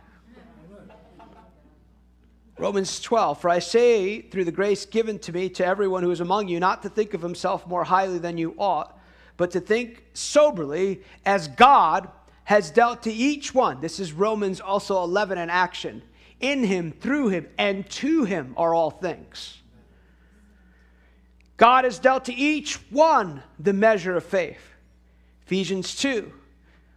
Romans 2.58 3.00
12, 3.00 3.41
for 3.41 3.50
I 3.50 3.60
say 3.60 4.22
through 4.22 4.46
the 4.46 4.51
grace 4.51 4.86
given 4.86 5.17
to 5.20 5.34
me 5.34 5.50
to 5.50 5.65
everyone 5.65 6.03
who 6.03 6.12
is 6.12 6.20
among 6.20 6.48
you, 6.48 6.60
not 6.60 6.84
to 6.84 6.89
think 6.89 7.13
of 7.13 7.22
himself 7.22 7.65
more 7.65 7.84
highly 7.84 8.20
than 8.20 8.38
you 8.38 8.53
ought, 8.58 9.00
but 9.38 9.51
to 9.51 9.60
think 9.60 10.03
soberly 10.13 11.01
as 11.25 11.48
God 11.48 12.10
has 12.43 12.70
dealt 12.70 13.03
to 13.03 13.12
each 13.12 13.55
one. 13.55 13.81
This 13.81 14.00
is 14.00 14.13
Romans 14.13 14.60
also 14.60 15.03
11 15.03 15.38
in 15.38 15.50
action. 15.50 16.03
In 16.39 16.63
him, 16.63 16.91
through 16.91 17.29
him, 17.29 17.48
and 17.58 17.89
to 17.91 18.25
him 18.25 18.53
are 18.58 18.74
all 18.74 18.91
things. 18.91 19.58
God 21.58 21.86
has 21.86 22.00
dealt 22.00 22.25
to 22.25 22.34
each 22.34 22.75
one 22.91 23.43
the 23.60 23.74
measure 23.74 24.17
of 24.17 24.24
faith. 24.24 24.62
Ephesians 25.46 25.96
2. 25.96 26.31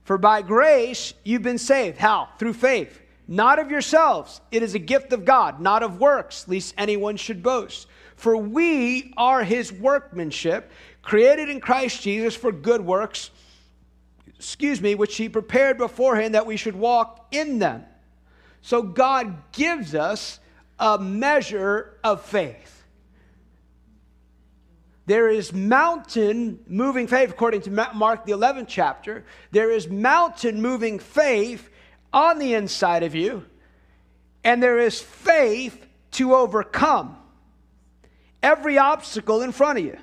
For 0.05 0.19
by 0.19 0.43
grace 0.43 1.15
you've 1.23 1.43
been 1.43 1.59
saved. 1.59 1.99
How? 1.99 2.29
Through 2.39 2.55
faith 2.55 3.01
not 3.27 3.59
of 3.59 3.71
yourselves. 3.71 4.41
It 4.51 4.63
is 4.63 4.75
a 4.75 4.79
gift 4.79 5.13
of 5.13 5.25
God, 5.25 5.61
not 5.61 5.83
of 5.83 6.01
works, 6.01 6.47
lest 6.49 6.75
anyone 6.77 7.17
should 7.17 7.43
boast. 7.43 7.87
For 8.17 8.37
we 8.37 9.13
are 9.17 9.43
his 9.43 9.73
workmanship, 9.73 10.71
created 11.03 11.49
in 11.49 11.61
Christ 11.61 12.03
Jesus 12.03 12.37
for 12.37 12.53
good 12.53 12.81
works, 12.81 13.31
excuse 14.37 14.81
me, 14.81 14.95
which 14.95 15.17
he 15.17 15.29
prepared 15.29 15.79
beforehand 15.79 16.35
that 16.35 16.47
we 16.47 16.57
should 16.57 16.77
walk 16.77 17.27
in 17.31 17.59
them. 17.59 17.85
So 18.61 18.83
God 18.83 19.53
gives 19.53 19.95
us 19.95 20.41
a 20.79 20.99
measure 20.99 21.99
of 22.03 22.23
faith. 22.23 22.85
There 25.07 25.29
is 25.29 25.53
mountain 25.53 26.61
moving 26.67 27.07
faith, 27.07 27.31
according 27.31 27.61
to 27.63 27.71
Mark, 27.71 28.25
the 28.25 28.33
11th 28.33 28.67
chapter. 28.69 29.25
There 29.51 29.71
is 29.71 29.89
mountain 29.89 30.63
moving 30.63 30.99
faith 30.99 31.69
on 32.15 32.39
the 32.39 32.55
inside 32.55 33.03
of 33.03 33.15
you, 33.15 33.45
and 34.45 34.63
there 34.63 34.79
is 34.79 35.03
faith 35.03 35.85
to 36.13 36.35
overcome 36.35 37.19
every 38.41 38.79
obstacle 38.79 39.43
in 39.43 39.51
front 39.51 39.81
of 39.81 39.85
you. 39.85 39.99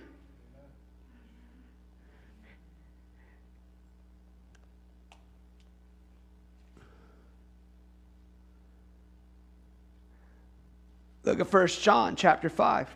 Look 11.24 11.40
at 11.40 11.54
1 11.54 11.68
John 11.68 12.16
chapter 12.16 12.50
5. 12.50 12.90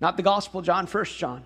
Not 0.00 0.16
the 0.18 0.22
Gospel 0.22 0.60
John, 0.60 0.86
1 0.86 1.04
John. 1.04 1.44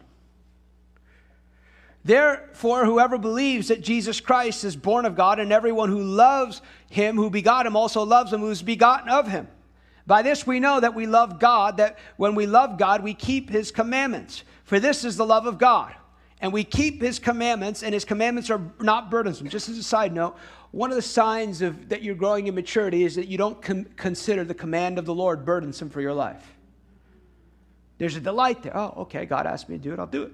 Therefore, 2.08 2.86
whoever 2.86 3.18
believes 3.18 3.68
that 3.68 3.82
Jesus 3.82 4.18
Christ 4.18 4.64
is 4.64 4.74
born 4.74 5.04
of 5.04 5.14
God, 5.14 5.38
and 5.38 5.52
everyone 5.52 5.90
who 5.90 6.02
loves 6.02 6.62
him 6.88 7.16
who 7.16 7.28
begot 7.28 7.66
him 7.66 7.76
also 7.76 8.02
loves 8.02 8.32
him 8.32 8.40
who 8.40 8.48
is 8.48 8.62
begotten 8.62 9.10
of 9.10 9.28
him. 9.28 9.46
By 10.06 10.22
this 10.22 10.46
we 10.46 10.58
know 10.58 10.80
that 10.80 10.94
we 10.94 11.04
love 11.04 11.38
God, 11.38 11.76
that 11.76 11.98
when 12.16 12.34
we 12.34 12.46
love 12.46 12.78
God, 12.78 13.02
we 13.02 13.12
keep 13.12 13.50
his 13.50 13.70
commandments. 13.70 14.42
For 14.64 14.80
this 14.80 15.04
is 15.04 15.18
the 15.18 15.26
love 15.26 15.44
of 15.44 15.58
God. 15.58 15.94
And 16.40 16.50
we 16.50 16.64
keep 16.64 17.02
his 17.02 17.18
commandments, 17.18 17.82
and 17.82 17.92
his 17.92 18.06
commandments 18.06 18.48
are 18.48 18.62
not 18.80 19.10
burdensome. 19.10 19.50
Just 19.50 19.68
as 19.68 19.76
a 19.76 19.82
side 19.82 20.14
note, 20.14 20.34
one 20.70 20.88
of 20.88 20.96
the 20.96 21.02
signs 21.02 21.60
of 21.60 21.90
that 21.90 22.02
you're 22.02 22.14
growing 22.14 22.46
in 22.46 22.54
maturity 22.54 23.04
is 23.04 23.16
that 23.16 23.28
you 23.28 23.36
don't 23.36 23.60
com- 23.60 23.84
consider 23.96 24.44
the 24.44 24.54
command 24.54 24.98
of 24.98 25.04
the 25.04 25.14
Lord 25.14 25.44
burdensome 25.44 25.90
for 25.90 26.00
your 26.00 26.14
life. 26.14 26.56
There's 27.98 28.16
a 28.16 28.20
delight 28.20 28.62
there. 28.62 28.74
Oh, 28.74 28.94
okay, 29.02 29.26
God 29.26 29.46
asked 29.46 29.68
me 29.68 29.76
to 29.76 29.82
do 29.82 29.92
it, 29.92 29.98
I'll 29.98 30.06
do 30.06 30.22
it. 30.22 30.32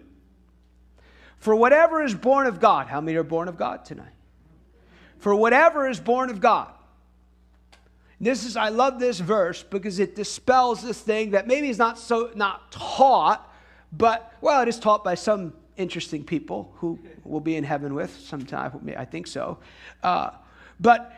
For 1.44 1.54
whatever 1.54 2.02
is 2.02 2.14
born 2.14 2.46
of 2.46 2.58
God, 2.58 2.86
how 2.86 3.02
many 3.02 3.18
are 3.18 3.22
born 3.22 3.48
of 3.48 3.58
God 3.58 3.84
tonight? 3.84 4.14
For 5.18 5.34
whatever 5.34 5.86
is 5.86 6.00
born 6.00 6.30
of 6.30 6.40
God. 6.40 6.68
This 8.18 8.46
is 8.46 8.56
I 8.56 8.70
love 8.70 8.98
this 8.98 9.20
verse 9.20 9.62
because 9.62 9.98
it 9.98 10.16
dispels 10.16 10.80
this 10.80 10.98
thing 11.02 11.32
that 11.32 11.46
maybe 11.46 11.68
is 11.68 11.76
not 11.76 11.98
so 11.98 12.30
not 12.34 12.72
taught, 12.72 13.54
but 13.92 14.32
well, 14.40 14.62
it 14.62 14.68
is 14.68 14.78
taught 14.78 15.04
by 15.04 15.16
some 15.16 15.52
interesting 15.76 16.24
people 16.24 16.72
who 16.76 16.98
will 17.24 17.40
be 17.40 17.56
in 17.56 17.64
heaven 17.64 17.94
with 17.94 18.18
sometime. 18.20 18.90
I 18.96 19.04
think 19.04 19.26
so. 19.26 19.58
Uh, 20.02 20.30
but 20.80 21.14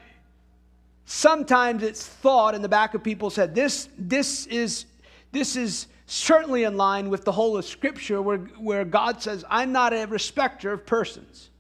sometimes 1.05 1.85
it's 1.85 2.05
thought 2.05 2.57
in 2.57 2.63
the 2.63 2.69
back 2.69 2.95
of 2.95 3.05
people's 3.05 3.37
head. 3.37 3.55
This, 3.55 3.89
this, 3.97 4.49
is, 4.49 4.87
this 5.31 5.55
is 5.55 5.87
certainly 6.07 6.65
in 6.65 6.77
line 6.77 7.11
with 7.11 7.25
the 7.25 7.33
whole 7.33 7.57
of 7.57 7.65
Scripture 7.65 8.23
where, 8.23 8.39
where 8.39 8.85
God 8.85 9.21
says, 9.21 9.45
I'm 9.51 9.73
not 9.73 9.93
a 9.93 10.07
respecter 10.07 10.73
of 10.73 10.87
persons. 10.87 11.51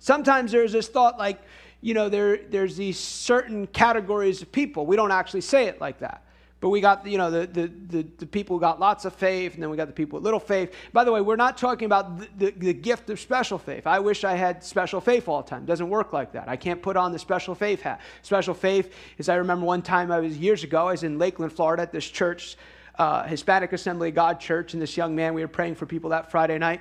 Sometimes 0.00 0.52
there's 0.52 0.72
this 0.72 0.88
thought 0.88 1.18
like, 1.18 1.40
you 1.80 1.94
know, 1.94 2.08
there, 2.08 2.38
there's 2.48 2.76
these 2.76 2.98
certain 2.98 3.66
categories 3.68 4.42
of 4.42 4.50
people. 4.50 4.86
We 4.86 4.96
don't 4.96 5.12
actually 5.12 5.42
say 5.42 5.66
it 5.66 5.80
like 5.80 6.00
that. 6.00 6.24
But 6.60 6.70
we 6.70 6.80
got, 6.80 7.06
you 7.06 7.18
know, 7.18 7.30
the, 7.30 7.46
the, 7.46 7.66
the, 7.88 8.06
the, 8.16 8.26
people 8.26 8.56
who 8.56 8.60
got 8.60 8.80
lots 8.80 9.04
of 9.04 9.14
faith, 9.14 9.52
and 9.52 9.62
then 9.62 9.68
we 9.68 9.76
got 9.76 9.86
the 9.86 9.92
people 9.92 10.16
with 10.16 10.24
little 10.24 10.40
faith. 10.40 10.72
By 10.94 11.04
the 11.04 11.12
way, 11.12 11.20
we're 11.20 11.36
not 11.36 11.58
talking 11.58 11.84
about 11.84 12.18
the, 12.18 12.28
the, 12.38 12.50
the 12.52 12.72
gift 12.72 13.10
of 13.10 13.20
special 13.20 13.58
faith. 13.58 13.86
I 13.86 13.98
wish 13.98 14.24
I 14.24 14.34
had 14.34 14.64
special 14.64 15.02
faith 15.02 15.28
all 15.28 15.42
the 15.42 15.50
time. 15.50 15.64
It 15.64 15.66
doesn't 15.66 15.90
work 15.90 16.14
like 16.14 16.32
that. 16.32 16.48
I 16.48 16.56
can't 16.56 16.80
put 16.80 16.96
on 16.96 17.12
the 17.12 17.18
special 17.18 17.54
faith 17.54 17.82
hat. 17.82 18.00
Special 18.22 18.54
faith 18.54 18.94
is, 19.18 19.28
I 19.28 19.34
remember 19.34 19.66
one 19.66 19.82
time 19.82 20.10
I 20.10 20.20
was 20.20 20.38
years 20.38 20.64
ago, 20.64 20.88
I 20.88 20.92
was 20.92 21.02
in 21.02 21.18
Lakeland, 21.18 21.52
Florida 21.52 21.82
at 21.82 21.92
this 21.92 22.06
church, 22.08 22.56
uh, 22.98 23.24
Hispanic 23.24 23.72
Assembly 23.72 24.10
God 24.10 24.40
church, 24.40 24.72
and 24.72 24.82
this 24.82 24.96
young 24.96 25.14
man, 25.14 25.34
we 25.34 25.42
were 25.42 25.48
praying 25.48 25.74
for 25.74 25.86
people 25.86 26.10
that 26.10 26.30
Friday 26.30 26.58
night. 26.58 26.80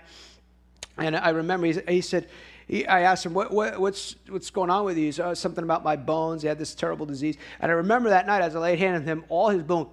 And 0.97 1.15
I 1.15 1.29
remember 1.29 1.65
he, 1.67 1.79
he 1.87 2.01
said, 2.01 2.27
he, 2.67 2.85
I 2.85 3.01
asked 3.01 3.25
him, 3.25 3.33
what, 3.33 3.51
what, 3.51 3.79
what's, 3.79 4.15
what's 4.29 4.49
going 4.49 4.69
on 4.69 4.85
with 4.85 4.97
you? 4.97 5.11
Said, 5.11 5.25
oh, 5.27 5.33
something 5.33 5.63
about 5.63 5.83
my 5.83 5.95
bones. 5.95 6.41
He 6.41 6.47
had 6.47 6.59
this 6.59 6.75
terrible 6.75 7.05
disease. 7.05 7.37
And 7.59 7.71
I 7.71 7.75
remember 7.75 8.09
that 8.09 8.27
night 8.27 8.41
as 8.41 8.55
I 8.55 8.59
laid 8.59 8.79
hands 8.79 9.01
on 9.01 9.05
him, 9.05 9.25
all 9.29 9.49
his 9.49 9.63
bones 9.63 9.89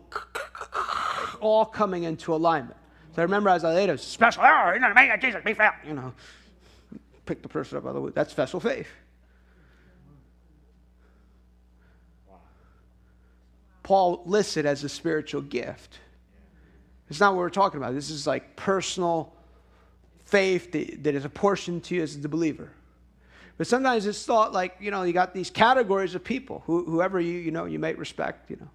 all 1.41 1.65
coming 1.65 2.05
into 2.05 2.35
alignment. 2.35 2.77
So 3.15 3.23
I 3.23 3.25
remember 3.25 3.51
as 3.51 3.65
I 3.65 3.75
laid 3.75 3.89
him, 3.89 3.99
special, 3.99 4.43
oh, 4.45 4.73
in 4.75 4.83
the 4.83 4.93
name 4.93 5.11
of 5.11 5.21
Jesus, 5.21 5.43
be 5.45 5.55
found. 5.55 5.75
You 5.87 5.95
know, 5.95 6.13
pick 7.27 7.43
the 7.43 7.49
person 7.49 7.79
up 7.79 7.85
by 7.85 7.93
the 7.93 8.01
way. 8.01 8.13
That's 8.15 8.31
special 8.31 8.61
faith. 8.61 8.89
Paul 13.83 14.23
lists 14.27 14.57
it 14.57 14.67
as 14.67 14.85
a 14.85 14.89
spiritual 14.89 15.41
gift. 15.41 15.99
It's 17.11 17.21
not 17.21 17.35
what 17.35 17.41
we're 17.41 17.51
talking 17.51 17.79
about. 17.79 17.95
This 17.95 18.09
is 18.09 18.27
like 18.27 18.57
personal 18.57 19.33
faith 20.25 20.73
that, 20.73 21.03
that 21.03 21.15
is 21.15 21.25
apportioned 21.25 21.85
to 21.85 21.97
you 21.97 22.03
as 22.03 22.19
the 22.19 22.29
believer. 22.29 22.71
But 23.59 23.67
sometimes 23.67 24.07
it's 24.07 24.25
thought 24.25 24.53
like, 24.53 24.77
you 24.81 24.91
know, 24.91 25.03
you 25.03 25.13
got 25.13 25.35
these 25.35 25.51
categories 25.51 26.15
of 26.15 26.25
people, 26.25 26.63
who, 26.67 26.85
whoever 26.85 27.21
you, 27.21 27.39
you 27.39 27.51
know, 27.51 27.67
you 27.67 27.79
might 27.79 27.99
respect, 27.99 28.49
you 28.49 28.57
know. 28.57 28.69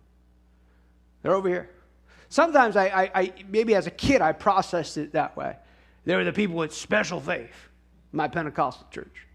They're 1.24 1.34
over 1.34 1.50
here. 1.50 1.70
Sometimes 2.30 2.76
I, 2.76 2.86
I, 2.86 3.12
I, 3.16 3.34
maybe 3.50 3.74
as 3.74 3.88
a 3.88 3.92
kid, 3.92 4.22
I 4.22 4.34
processed 4.34 4.98
it 4.98 5.14
that 5.14 5.36
way. 5.36 5.56
They 6.04 6.16
were 6.16 6.24
the 6.24 6.34
people 6.34 6.56
with 6.56 6.74
special 6.76 7.20
faith 7.20 7.56
my 8.12 8.28
Pentecostal 8.28 8.88
church. 8.92 9.26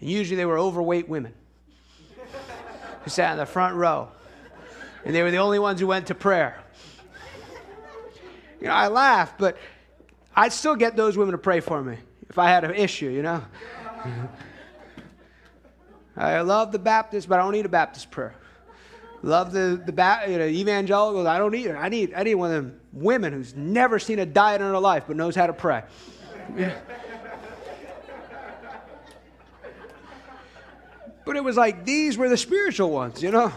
And 0.00 0.10
usually 0.10 0.36
they 0.36 0.44
were 0.44 0.58
overweight 0.58 1.08
women 1.08 1.34
who 3.02 3.10
sat 3.10 3.32
in 3.32 3.38
the 3.38 3.46
front 3.46 3.76
row. 3.76 4.08
And 5.04 5.14
they 5.14 5.22
were 5.22 5.30
the 5.30 5.38
only 5.38 5.58
ones 5.58 5.80
who 5.80 5.86
went 5.86 6.06
to 6.08 6.14
prayer. 6.14 6.62
You 8.60 8.68
know, 8.68 8.74
I 8.74 8.88
laugh, 8.88 9.34
but 9.36 9.58
I'd 10.34 10.52
still 10.52 10.76
get 10.76 10.96
those 10.96 11.16
women 11.16 11.32
to 11.32 11.38
pray 11.38 11.60
for 11.60 11.82
me 11.82 11.98
if 12.30 12.38
I 12.38 12.48
had 12.48 12.64
an 12.64 12.74
issue, 12.74 13.10
you 13.10 13.22
know. 13.22 13.44
I 16.16 16.40
love 16.40 16.72
the 16.72 16.78
Baptists, 16.78 17.26
but 17.26 17.38
I 17.38 17.42
don't 17.42 17.52
need 17.52 17.66
a 17.66 17.68
Baptist 17.70 18.10
prayer. 18.10 18.34
Love 19.22 19.52
the, 19.52 19.82
the 19.84 19.92
you 20.28 20.38
know, 20.38 20.46
evangelicals. 20.46 21.26
I 21.26 21.38
don't 21.38 21.52
need 21.52 21.66
it. 21.66 21.74
I 21.74 21.88
need, 21.88 22.12
I 22.14 22.22
need 22.22 22.34
one 22.34 22.52
of 22.52 22.62
them 22.62 22.80
women 22.92 23.32
who's 23.32 23.54
never 23.54 23.98
seen 23.98 24.18
a 24.18 24.26
diet 24.26 24.60
in 24.60 24.66
her 24.66 24.78
life 24.78 25.04
but 25.06 25.16
knows 25.16 25.34
how 25.34 25.46
to 25.46 25.52
pray. 25.52 25.82
but 31.24 31.36
it 31.36 31.42
was 31.42 31.56
like 31.56 31.84
these 31.84 32.16
were 32.16 32.28
the 32.28 32.36
spiritual 32.36 32.90
ones, 32.90 33.22
you 33.22 33.30
know. 33.30 33.52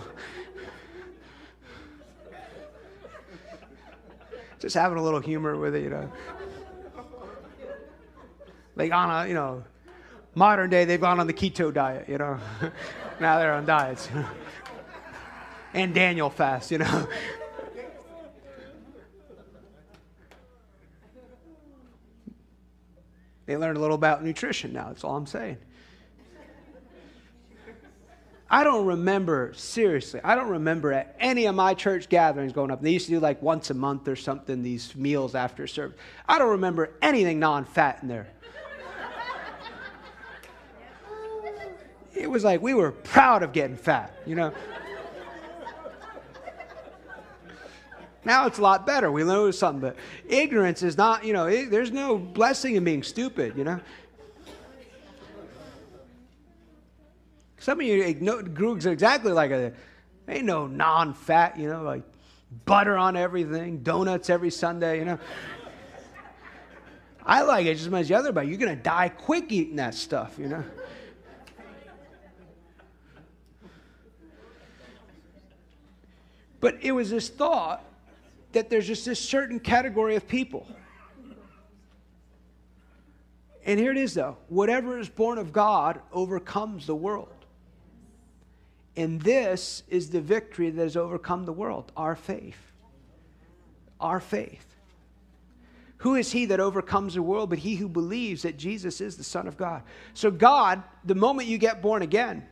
Just 4.60 4.76
having 4.76 4.98
a 4.98 5.04
little 5.04 5.20
humor 5.20 5.58
with 5.58 5.76
it, 5.76 5.84
you 5.84 5.90
know. 5.90 6.12
Like 8.76 8.92
on 8.92 9.10
a, 9.10 9.28
you 9.28 9.34
know, 9.34 9.64
modern 10.36 10.70
day, 10.70 10.86
they've 10.86 11.02
gone 11.02 11.20
on 11.20 11.28
the 11.28 11.34
keto 11.34 11.74
diet, 11.74 12.08
you 12.08 12.18
know. 12.18 12.40
now 13.20 13.40
they're 13.40 13.54
on 13.54 13.66
diets. 13.66 14.08
and 15.74 15.94
Daniel 15.94 16.30
fast, 16.30 16.72
you 16.72 16.78
know. 16.78 17.08
they 23.46 23.58
learned 23.58 23.78
a 23.78 23.82
little 23.82 23.96
about 23.96 24.24
nutrition 24.24 24.74
now, 24.74 24.88
that's 24.90 25.04
all 25.04 25.18
I'm 25.18 25.26
saying. 25.26 25.58
I 28.50 28.64
don't 28.64 28.86
remember, 28.86 29.52
seriously, 29.56 30.22
I 30.24 30.36
don't 30.36 30.50
remember 30.50 30.94
at 30.94 31.16
any 31.20 31.46
of 31.48 31.56
my 31.56 31.74
church 31.74 32.08
gatherings 32.08 32.54
going 32.54 32.72
up. 32.72 32.82
They 32.82 32.92
used 32.92 33.08
to 33.08 33.12
do 33.12 33.20
like 33.20 33.42
once 33.42 33.70
a 33.72 33.74
month 33.74 34.08
or 34.08 34.16
something, 34.16 34.64
these 34.64 34.96
meals 34.96 35.36
after 35.36 35.68
service. 35.68 35.98
I 36.30 36.40
don't 36.40 36.52
remember 36.52 36.92
anything 37.02 37.40
non 37.40 37.66
fat 37.66 38.00
in 38.02 38.08
there. 38.08 38.28
it 42.16 42.30
was 42.30 42.46
like 42.46 42.62
we 42.62 42.74
were 42.74 42.92
proud 42.92 43.44
of 43.44 43.52
getting 43.52 43.76
fat, 43.76 44.16
you 44.26 44.36
know. 44.36 44.54
now 48.24 48.48
it's 48.48 48.60
a 48.60 48.62
lot 48.62 48.86
better. 48.86 49.12
We 49.12 49.26
know 49.26 49.52
something, 49.52 49.82
but 49.82 49.98
ignorance 50.26 50.84
is 50.84 50.98
not, 50.98 51.26
you 51.26 51.34
know, 51.34 51.48
it, 51.48 51.70
there's 51.70 51.92
no 51.92 52.18
blessing 52.18 52.76
in 52.76 52.86
being 52.86 53.04
stupid, 53.04 53.58
you 53.58 53.66
know. 53.66 53.82
Some 57.68 57.82
of 57.82 57.86
you 57.86 58.14
grew 58.14 58.76
exactly 58.76 59.34
like 59.34 59.52
a, 59.52 59.74
ain't 60.30 60.46
no 60.46 60.68
non 60.68 61.14
fat, 61.14 61.60
you 61.60 61.68
know, 61.68 61.84
like 61.84 62.02
butter 62.64 62.96
on 62.96 63.18
everything, 63.18 63.84
donuts 63.84 64.30
every 64.30 64.52
Sunday, 64.52 65.00
you 65.00 65.04
know. 65.04 65.20
I 67.26 67.42
like 67.42 67.66
it 67.66 67.74
just 67.74 67.88
as 67.88 67.92
much 67.92 68.04
as 68.04 68.08
the 68.08 68.16
other, 68.16 68.32
but 68.32 68.48
you're 68.48 68.58
going 68.58 68.74
to 68.74 68.82
die 68.82 69.10
quick 69.10 69.52
eating 69.52 69.76
that 69.76 69.96
stuff, 69.96 70.36
you 70.40 70.48
know. 70.48 70.64
But 76.62 76.78
it 76.82 76.94
was 76.94 77.10
this 77.10 77.28
thought 77.28 77.84
that 78.54 78.70
there's 78.70 78.88
just 78.88 79.04
this 79.04 79.20
certain 79.20 79.60
category 79.60 80.16
of 80.16 80.26
people. 80.26 80.66
And 83.66 83.78
here 83.78 83.92
it 83.92 83.98
is, 83.98 84.14
though 84.14 84.38
whatever 84.48 84.98
is 84.98 85.10
born 85.10 85.38
of 85.38 85.52
God 85.52 86.00
overcomes 86.14 86.86
the 86.86 86.96
world. 86.96 87.37
And 88.98 89.22
this 89.22 89.84
is 89.90 90.10
the 90.10 90.20
victory 90.20 90.72
that 90.72 90.82
has 90.82 90.98
overcome 90.98 91.46
the 91.46 91.54
world 91.54 91.92
our 91.96 92.16
faith. 92.16 92.58
Our 94.02 94.20
faith. 94.20 94.66
Who 95.98 96.16
is 96.16 96.32
he 96.32 96.46
that 96.48 96.60
overcomes 96.60 97.14
the 97.14 97.22
world 97.22 97.50
but 97.50 97.60
he 97.60 97.76
who 97.76 97.88
believes 97.88 98.42
that 98.42 98.58
Jesus 98.58 99.00
is 99.00 99.16
the 99.16 99.24
Son 99.24 99.48
of 99.48 99.56
God? 99.56 99.84
So, 100.14 100.32
God, 100.32 100.84
the 101.06 101.16
moment 101.16 101.48
you 101.48 101.58
get 101.60 101.82
born 101.82 102.02
again, 102.02 102.46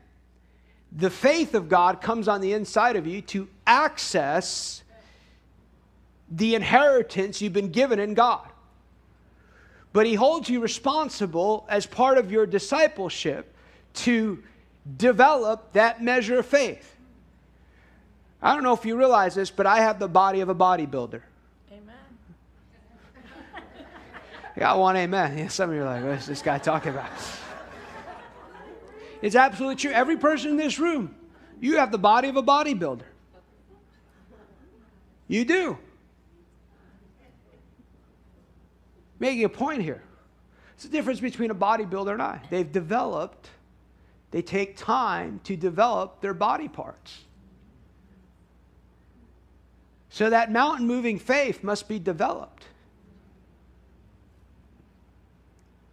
the 0.92 1.10
faith 1.10 1.56
of 1.56 1.68
God 1.68 2.00
comes 2.00 2.28
on 2.28 2.42
the 2.42 2.54
inside 2.54 2.96
of 2.96 3.06
you 3.06 3.22
to 3.24 3.48
access 3.68 4.84
the 6.30 6.56
inheritance 6.56 7.42
you've 7.42 7.54
been 7.54 7.72
given 7.72 8.00
in 8.00 8.14
God. 8.14 8.48
But 9.94 10.06
he 10.06 10.16
holds 10.16 10.50
you 10.50 10.60
responsible 10.60 11.66
as 11.70 11.86
part 11.86 12.18
of 12.18 12.32
your 12.32 12.46
discipleship 12.46 13.54
to 13.94 14.44
develop 14.98 15.74
that 15.74 16.02
measure 16.02 16.40
of 16.40 16.46
faith. 16.46 16.96
I 18.42 18.54
don't 18.54 18.64
know 18.64 18.74
if 18.74 18.86
you 18.86 18.96
realize 18.96 19.34
this, 19.34 19.50
but 19.50 19.66
I 19.66 19.78
have 19.80 19.98
the 19.98 20.08
body 20.08 20.42
of 20.42 20.50
a 20.50 20.56
bodybuilder. 20.56 21.22
Amen. 21.72 21.96
I 24.56 24.60
got 24.60 24.78
one 24.78 24.96
amen. 24.98 25.38
Yeah, 25.38 25.48
some 25.48 25.70
of 25.70 25.76
you 25.76 25.82
are 25.82 25.86
like, 25.86 26.04
what's 26.04 26.28
this 26.28 26.42
guy 26.42 26.58
talking 26.58 26.92
about? 26.92 27.10
It's 29.22 29.36
absolutely 29.36 29.78
true. 29.78 29.92
Every 29.92 30.18
person 30.18 30.52
in 30.52 30.58
this 30.58 30.78
room, 30.78 31.16
you 31.60 31.78
have 31.78 31.92
the 31.92 31.98
body 31.98 32.28
of 32.28 32.36
a 32.36 32.44
bodybuilder. 32.44 33.06
You 35.28 35.46
do. 35.46 35.78
Making 39.20 39.46
a 39.46 39.50
point 39.50 39.82
here. 39.82 40.04
It's 40.76 40.84
the 40.84 40.90
difference 40.90 41.20
between 41.20 41.50
a 41.50 41.56
bodybuilder 41.56 42.12
and 42.12 42.22
I. 42.22 42.42
They've 42.50 42.70
developed, 42.72 43.50
they 44.36 44.42
take 44.42 44.76
time 44.76 45.40
to 45.46 45.56
develop 45.56 46.20
their 46.20 46.34
body 46.34 46.68
parts. 46.68 47.20
So 50.10 50.30
that 50.30 50.52
mountain 50.52 50.86
moving 50.86 51.20
faith 51.20 51.64
must 51.64 51.88
be 51.88 52.00
developed. 52.00 52.66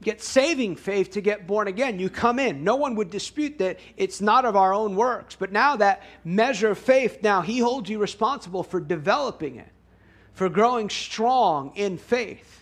Get 0.02 0.20
saving 0.20 0.74
faith 0.74 1.12
to 1.12 1.20
get 1.20 1.46
born 1.46 1.68
again. 1.68 2.00
You 2.00 2.10
come 2.10 2.40
in. 2.40 2.64
No 2.64 2.74
one 2.74 2.96
would 2.96 3.10
dispute 3.10 3.58
that 3.58 3.78
it's 3.96 4.20
not 4.20 4.44
of 4.44 4.56
our 4.56 4.74
own 4.74 4.96
works. 4.96 5.36
But 5.38 5.52
now 5.52 5.76
that 5.76 6.02
measure 6.24 6.70
of 6.70 6.78
faith, 6.78 7.22
now 7.22 7.42
He 7.42 7.60
holds 7.60 7.88
you 7.88 8.00
responsible 8.00 8.64
for 8.64 8.80
developing 8.80 9.54
it, 9.54 9.70
for 10.32 10.48
growing 10.48 10.90
strong 10.90 11.70
in 11.76 11.96
faith. 11.96 12.61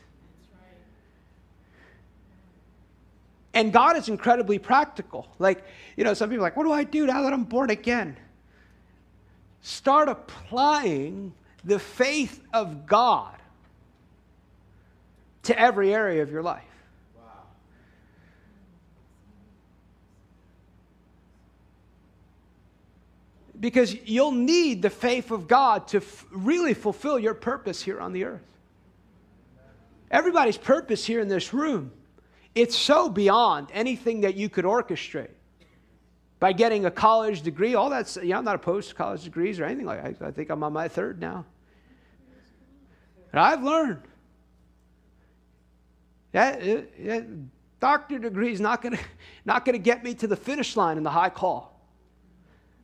And 3.53 3.73
God 3.73 3.97
is 3.97 4.09
incredibly 4.09 4.59
practical. 4.59 5.29
Like, 5.39 5.65
you 5.97 6.05
know, 6.05 6.15
some 6.15 6.31
people 6.31 6.45
are 6.45 6.47
like, 6.49 6.57
what 6.57 6.65
do 6.65 6.73
I 6.73 6.85
do 6.85 7.07
now 7.07 7.23
that 7.23 7.33
I'm 7.33 7.45
born 7.45 7.71
again? 7.71 8.17
Start 9.63 10.09
applying 10.09 11.33
the 11.65 11.79
faith 11.79 12.41
of 12.53 12.87
God 12.87 13.35
to 15.43 15.59
every 15.59 15.93
area 15.93 16.23
of 16.23 16.31
your 16.31 16.43
life. 16.43 16.63
Wow. 17.17 17.23
Because 23.59 23.95
you'll 24.05 24.33
need 24.33 24.81
the 24.81 24.91
faith 24.91 25.31
of 25.31 25.49
God 25.49 25.89
to 25.89 25.99
f- 25.99 26.25
really 26.31 26.73
fulfill 26.73 27.19
your 27.19 27.35
purpose 27.35 27.83
here 27.83 28.01
on 28.01 28.13
the 28.13 28.25
earth. 28.25 28.41
Everybody's 30.11 30.57
purpose 30.57 31.05
here 31.05 31.21
in 31.21 31.29
this 31.29 31.53
room 31.53 31.93
it's 32.55 32.77
so 32.77 33.09
beyond 33.09 33.69
anything 33.73 34.23
that 34.23 34.35
you 34.35 34.49
could 34.49 34.65
orchestrate. 34.65 35.31
By 36.41 36.53
getting 36.53 36.87
a 36.87 36.91
college 36.91 37.43
degree, 37.43 37.75
all 37.75 37.91
that's, 37.91 38.17
you 38.17 38.31
know, 38.31 38.39
I'm 38.39 38.45
not 38.45 38.55
opposed 38.55 38.89
to 38.89 38.95
college 38.95 39.25
degrees 39.25 39.61
or 39.61 39.65
anything 39.65 39.85
like 39.85 40.03
that. 40.03 40.27
I 40.27 40.31
think 40.31 40.51
I'm 40.51 40.63
on 40.63 40.73
my 40.73 40.89
third 40.89 41.21
now. 41.21 41.45
And 43.33 43.41
I've 43.41 43.63
learned 43.63 44.03
that, 46.33 46.63
uh, 46.63 46.83
that 47.01 47.27
doctor 47.79 48.19
degree 48.19 48.53
is 48.53 48.61
not 48.61 48.83
going 48.83 48.99
not 49.45 49.65
to 49.67 49.79
get 49.79 50.03
me 50.03 50.15
to 50.15 50.27
the 50.27 50.37
finish 50.37 50.77
line 50.77 50.97
in 50.97 51.03
the 51.03 51.11
high 51.11 51.31
call. 51.31 51.79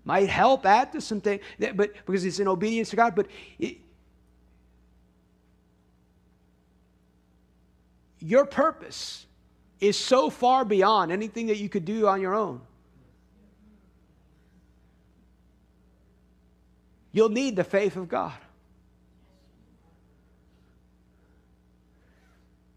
Might 0.05 0.29
help 0.29 0.65
add 0.67 0.93
to 0.93 1.01
something, 1.01 1.41
but 1.59 1.95
because 2.07 2.25
it's 2.25 2.39
in 2.39 2.47
obedience 2.47 2.91
to 2.91 2.97
God. 2.97 3.17
But 3.17 3.27
it, 3.59 3.79
your 8.21 8.47
purpose 8.47 9.27
is 9.81 9.99
so 9.99 10.31
far 10.31 10.65
beyond 10.65 11.13
anything 11.13 11.49
that 11.49 11.59
you 11.59 11.69
could 11.69 11.85
do 11.85 12.07
on 12.07 12.21
your 12.21 12.35
own. 12.35 12.61
You'll 17.13 17.29
need 17.29 17.57
the 17.57 17.65
faith 17.65 17.97
of 17.97 18.09
God. 18.09 18.33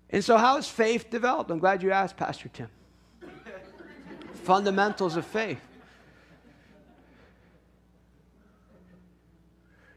And 0.09 0.23
so, 0.23 0.38
how 0.38 0.57
is 0.57 0.67
faith 0.67 1.09
developed? 1.09 1.51
I'm 1.51 1.59
glad 1.59 1.83
you 1.83 1.91
asked, 1.91 2.17
Pastor 2.17 2.49
Tim. 2.49 2.69
Fundamentals 4.33 5.15
of 5.17 5.25
faith. 5.25 5.62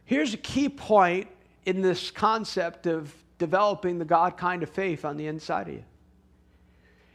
Here's 0.05 0.35
a 0.35 0.39
key 0.39 0.69
point 0.69 1.29
in 1.65 1.81
this 1.81 2.11
concept 2.11 2.87
of 2.87 3.15
developing 3.39 3.99
the 3.99 4.05
God 4.05 4.37
kind 4.37 4.63
of 4.63 4.69
faith 4.69 5.05
on 5.05 5.17
the 5.17 5.27
inside 5.27 5.69
of 5.69 5.75
you 5.75 5.85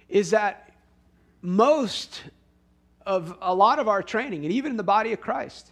is 0.09 0.31
that 0.31 0.71
most 1.41 2.23
of 3.05 3.37
a 3.41 3.53
lot 3.53 3.79
of 3.79 3.87
our 3.87 4.03
training, 4.03 4.43
and 4.43 4.53
even 4.53 4.71
in 4.71 4.77
the 4.77 4.83
body 4.83 5.13
of 5.13 5.21
Christ, 5.21 5.71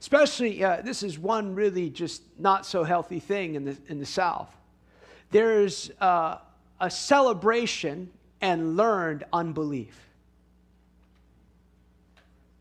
especially 0.00 0.62
uh, 0.62 0.82
this 0.82 1.02
is 1.02 1.18
one 1.18 1.54
really 1.54 1.90
just 1.90 2.22
not 2.38 2.66
so 2.66 2.84
healthy 2.84 3.20
thing 3.20 3.54
in 3.54 3.64
the, 3.64 3.76
in 3.88 3.98
the 3.98 4.06
South. 4.06 4.54
There's 5.30 5.90
uh, 6.00 6.38
a 6.80 6.90
celebration 6.90 8.10
and 8.40 8.76
learned 8.76 9.24
unbelief. 9.32 9.98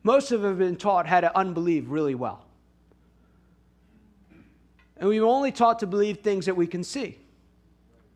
Most 0.04 0.32
of 0.32 0.42
them 0.42 0.52
have 0.52 0.60
been 0.60 0.78
taught 0.78 1.06
how 1.06 1.22
to 1.22 1.36
unbelieve 1.38 1.90
really 1.90 2.16
well. 2.16 2.46
And 4.98 5.10
we've 5.10 5.24
only 5.24 5.52
taught 5.52 5.80
to 5.80 5.88
believe 5.88 6.20
things 6.20 6.46
that 6.46 6.56
we 6.56 6.68
can 6.68 6.84
see 6.84 7.18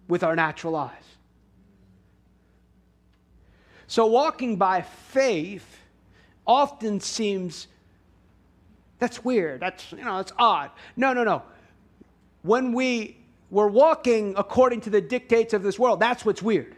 with 0.08 0.24
our 0.24 0.36
natural 0.36 0.76
eyes. 0.76 1.15
So 3.88 4.06
walking 4.06 4.56
by 4.56 4.82
faith 4.82 5.80
often 6.46 7.00
seems 7.00 7.68
that's 9.00 9.24
weird. 9.24 9.60
That's 9.60 9.92
you 9.92 10.04
know, 10.04 10.18
that's 10.18 10.34
odd. 10.38 10.72
No, 10.96 11.14
no, 11.14 11.24
no. 11.24 11.44
When 12.42 12.74
we 12.74 13.18
we're 13.50 13.68
walking 13.68 14.34
according 14.38 14.82
to 14.82 14.90
the 14.90 15.02
dictates 15.02 15.54
of 15.54 15.64
this 15.64 15.78
world, 15.78 16.00
that's 16.00 16.26
what's 16.26 16.42
weird. 16.42 16.76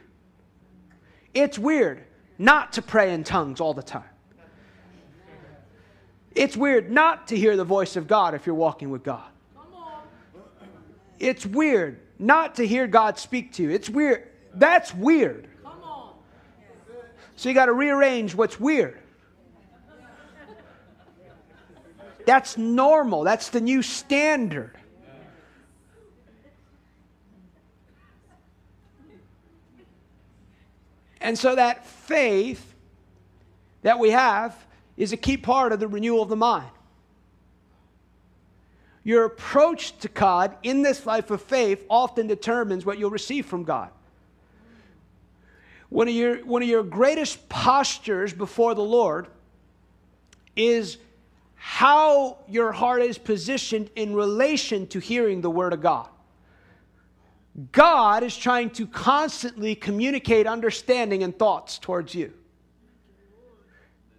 It's 1.33 1.57
weird 1.57 2.03
not 2.37 2.73
to 2.73 2.81
pray 2.81 3.13
in 3.13 3.23
tongues 3.23 3.61
all 3.61 3.73
the 3.73 3.83
time. 3.83 4.03
It's 6.35 6.55
weird 6.55 6.91
not 6.91 7.27
to 7.29 7.37
hear 7.37 7.57
the 7.57 7.63
voice 7.63 7.95
of 7.95 8.07
God 8.07 8.35
if 8.35 8.45
you're 8.45 8.55
walking 8.55 8.89
with 8.89 9.03
God. 9.03 9.25
It's 11.19 11.45
weird 11.45 11.99
not 12.19 12.55
to 12.55 12.67
hear 12.67 12.85
God 12.85 13.17
speak 13.17 13.53
to 13.53 13.63
you. 13.63 13.71
It's 13.71 13.89
weird. 13.89 14.27
That's 14.53 14.93
weird. 14.93 15.47
So 17.37 17.49
you 17.49 17.55
got 17.55 17.67
to 17.67 17.73
rearrange 17.73 18.33
what's 18.33 18.59
weird. 18.59 18.99
That's 22.25 22.57
normal. 22.57 23.23
That's 23.23 23.49
the 23.49 23.61
new 23.61 23.81
standard. 23.81 24.75
And 31.21 31.37
so 31.37 31.55
that 31.55 31.85
faith 31.85 32.73
that 33.83 33.99
we 33.99 34.09
have 34.09 34.55
is 34.97 35.13
a 35.13 35.17
key 35.17 35.37
part 35.37 35.71
of 35.71 35.79
the 35.79 35.87
renewal 35.87 36.23
of 36.23 36.29
the 36.29 36.35
mind. 36.35 36.69
Your 39.03 39.25
approach 39.25 39.97
to 39.99 40.07
God 40.07 40.57
in 40.63 40.81
this 40.81 41.05
life 41.05 41.29
of 41.29 41.41
faith 41.41 41.85
often 41.87 42.27
determines 42.27 42.83
what 42.83 42.97
you'll 42.97 43.11
receive 43.11 43.45
from 43.45 43.63
God. 43.63 43.91
One 45.89 46.07
of 46.07 46.13
your, 46.13 46.45
one 46.45 46.61
of 46.61 46.67
your 46.67 46.83
greatest 46.83 47.47
postures 47.49 48.33
before 48.33 48.75
the 48.75 48.83
Lord 48.83 49.27
is 50.55 50.97
how 51.55 52.39
your 52.47 52.71
heart 52.71 53.01
is 53.01 53.17
positioned 53.17 53.89
in 53.95 54.13
relation 54.13 54.87
to 54.87 54.99
hearing 54.99 55.41
the 55.41 55.49
Word 55.49 55.73
of 55.73 55.81
God. 55.81 56.09
God 57.71 58.23
is 58.23 58.37
trying 58.37 58.69
to 58.71 58.85
constantly 58.85 59.75
communicate 59.75 60.45
understanding 60.45 61.23
and 61.23 61.37
thoughts 61.37 61.79
towards 61.79 62.13
you. 62.13 62.33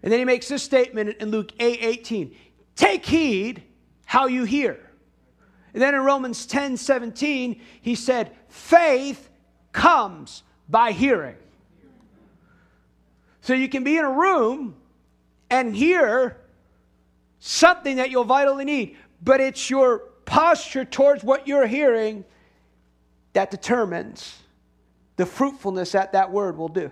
And 0.03 0.13
then 0.13 0.19
he 0.19 0.25
makes 0.25 0.49
this 0.49 0.63
statement 0.63 1.17
in 1.21 1.31
Luke 1.31 1.53
8 1.59 1.79
18 1.81 2.35
Take 2.77 3.05
heed 3.05 3.63
how 4.05 4.27
you 4.27 4.45
hear. 4.45 4.79
And 5.75 5.83
then 5.83 5.95
in 5.95 6.01
Romans 6.01 6.47
10 6.47 6.77
17, 6.77 7.61
he 7.83 7.95
said, 7.95 8.33
Faith 8.49 9.29
comes 9.73 10.43
by 10.69 10.93
hearing. 10.93 11.37
So 13.49 13.55
you 13.55 13.71
can 13.71 13.83
be 13.83 13.97
in 13.97 14.05
a 14.05 14.13
room 14.13 14.77
and 15.49 15.75
hear 15.75 16.37
something 17.39 17.97
that 17.97 18.11
you'll 18.11 18.25
vitally 18.25 18.67
need, 18.67 18.99
but 19.23 19.41
it's 19.41 19.71
your 19.71 20.01
posture 20.27 20.85
towards 20.85 21.25
what 21.25 21.49
you're 21.49 21.67
hearing 21.67 22.27
that 23.33 23.51
determines 23.51 24.37
the 25.17 25.25
fruitfulness 25.25 25.93
that 25.93 26.13
that 26.13 26.31
word 26.31 26.59
will 26.59 26.69
do. 26.69 26.91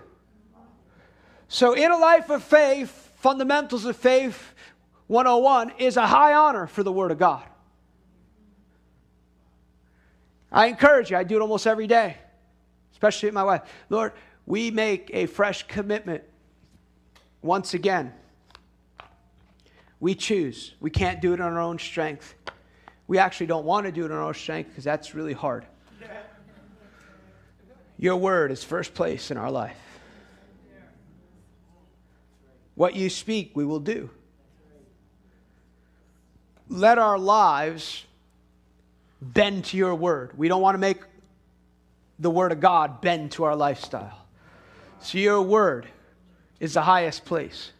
So, 1.49 1.75
in 1.75 1.93
a 1.93 1.99
life 1.99 2.31
of 2.31 2.43
faith, 2.43 3.13
fundamentals 3.17 3.85
of 3.85 3.95
faith 3.95 4.55
101 5.09 5.73
is 5.77 5.99
a 5.99 6.07
high 6.07 6.33
honor 6.33 6.67
for 6.67 6.83
the 6.83 6.91
Word 6.91 7.11
of 7.11 7.19
God. 7.19 7.45
I 10.51 10.69
encourage 10.69 11.11
you, 11.11 11.19
I 11.19 11.25
do 11.25 11.37
it 11.37 11.43
almost 11.43 11.67
every 11.67 11.87
day, 11.87 12.17
especially 12.93 13.27
with 13.27 13.35
my 13.35 13.45
wife. 13.45 13.61
Lord, 13.91 14.15
we 14.47 14.71
make 14.71 15.11
a 15.13 15.27
fresh 15.27 15.63
commitment 15.65 16.25
once 17.47 17.75
again. 17.75 18.13
We 20.01 20.15
choose. 20.15 20.75
We 20.81 20.91
can't 20.91 21.23
do 21.23 21.33
it 21.33 21.41
on 21.41 21.53
our 21.53 21.61
own 21.61 21.79
strength. 21.79 22.35
We 23.07 23.19
actually 23.19 23.47
don't 23.47 23.65
want 23.65 23.87
to 23.87 23.93
do 23.93 24.05
it 24.05 24.11
on 24.11 24.19
our 24.19 24.25
own 24.25 24.35
strength 24.35 24.69
because 24.69 24.85
that's 24.85 25.15
really 25.15 25.33
hard. 25.33 25.65
Your 27.99 28.17
word 28.17 28.51
is 28.51 28.63
first 28.63 28.93
place 28.93 29.31
in 29.31 29.39
our 29.39 29.51
life. 29.51 29.77
What 32.75 32.95
you 32.95 33.09
speak, 33.09 33.53
we 33.55 33.65
will 33.65 33.81
do. 33.81 34.11
Let 36.69 36.99
our 36.99 37.19
lives 37.19 38.05
bend 39.23 39.65
to 39.67 39.79
your 39.79 39.95
word. 39.95 40.37
We 40.37 40.49
don't 40.49 40.61
want 40.61 40.75
to 40.75 40.79
make 40.79 41.01
the 42.19 42.29
word 42.29 42.53
of 42.53 42.61
God 42.61 43.01
bend 43.01 43.33
to 43.33 43.45
our 43.45 43.57
lifestyle. 43.57 44.27
So, 45.01 45.17
your 45.19 45.41
word 45.41 45.87
is 46.61 46.75
the 46.75 46.83
highest 46.83 47.25
place. 47.25 47.73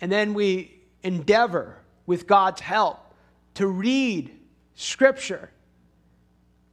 And 0.00 0.12
then 0.12 0.34
we 0.34 0.80
endeavor, 1.02 1.78
with 2.04 2.26
God's 2.26 2.60
help, 2.60 3.14
to 3.54 3.66
read 3.66 4.30
Scripture 4.74 5.50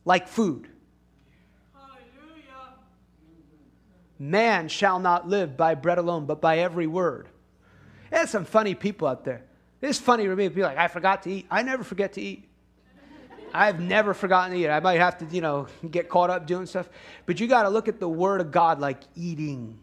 like 0.05 0.27
food. 0.27 0.67
Man 4.19 4.67
shall 4.69 4.99
not 4.99 5.27
live 5.27 5.57
by 5.57 5.75
bread 5.75 5.97
alone, 5.97 6.25
but 6.25 6.39
by 6.39 6.59
every 6.59 6.87
word. 6.87 7.27
There's 8.09 8.29
some 8.29 8.45
funny 8.45 8.75
people 8.75 9.07
out 9.07 9.25
there. 9.25 9.43
It's 9.81 9.99
funny 9.99 10.25
for 10.25 10.35
me 10.35 10.47
to 10.47 10.53
be 10.53 10.61
like, 10.61 10.77
I 10.77 10.87
forgot 10.87 11.23
to 11.23 11.31
eat. 11.31 11.47
I 11.49 11.63
never 11.63 11.83
forget 11.83 12.13
to 12.13 12.21
eat. 12.21 12.47
I've 13.53 13.79
never 13.79 14.13
forgotten 14.13 14.57
eat. 14.57 14.67
I 14.67 14.79
might 14.79 14.99
have 14.99 15.17
to, 15.19 15.25
you 15.25 15.41
know, 15.41 15.67
get 15.91 16.09
caught 16.09 16.29
up 16.29 16.47
doing 16.47 16.65
stuff. 16.65 16.89
But 17.25 17.39
you 17.39 17.47
got 17.47 17.63
to 17.63 17.69
look 17.69 17.87
at 17.87 17.99
the 17.99 18.09
Word 18.09 18.41
of 18.41 18.51
God 18.51 18.79
like 18.79 19.01
eating. 19.15 19.79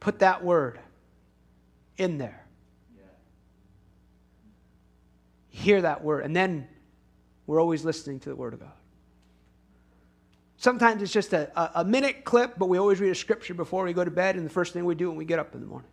Put 0.00 0.18
that 0.18 0.44
word 0.44 0.78
in 1.96 2.18
there. 2.18 2.44
Hear 5.48 5.80
that 5.80 6.04
word. 6.04 6.26
And 6.26 6.36
then 6.36 6.68
we're 7.46 7.58
always 7.58 7.86
listening 7.86 8.20
to 8.20 8.28
the 8.28 8.36
Word 8.36 8.52
of 8.52 8.60
God. 8.60 8.72
Sometimes 10.58 11.02
it's 11.02 11.12
just 11.12 11.32
a, 11.32 11.80
a, 11.80 11.84
minute 11.84 12.24
clip, 12.24 12.58
but 12.58 12.66
we 12.66 12.76
always 12.76 13.00
read 13.00 13.10
a 13.10 13.14
scripture 13.14 13.54
before 13.54 13.84
we 13.84 13.94
go 13.94 14.04
to 14.04 14.10
bed, 14.10 14.36
and 14.36 14.44
the 14.44 14.50
first 14.50 14.72
thing 14.72 14.84
we 14.84 14.94
do 14.94 15.08
when 15.08 15.16
we 15.16 15.24
get 15.24 15.38
up 15.38 15.54
in 15.54 15.60
the 15.60 15.66
morning. 15.66 15.88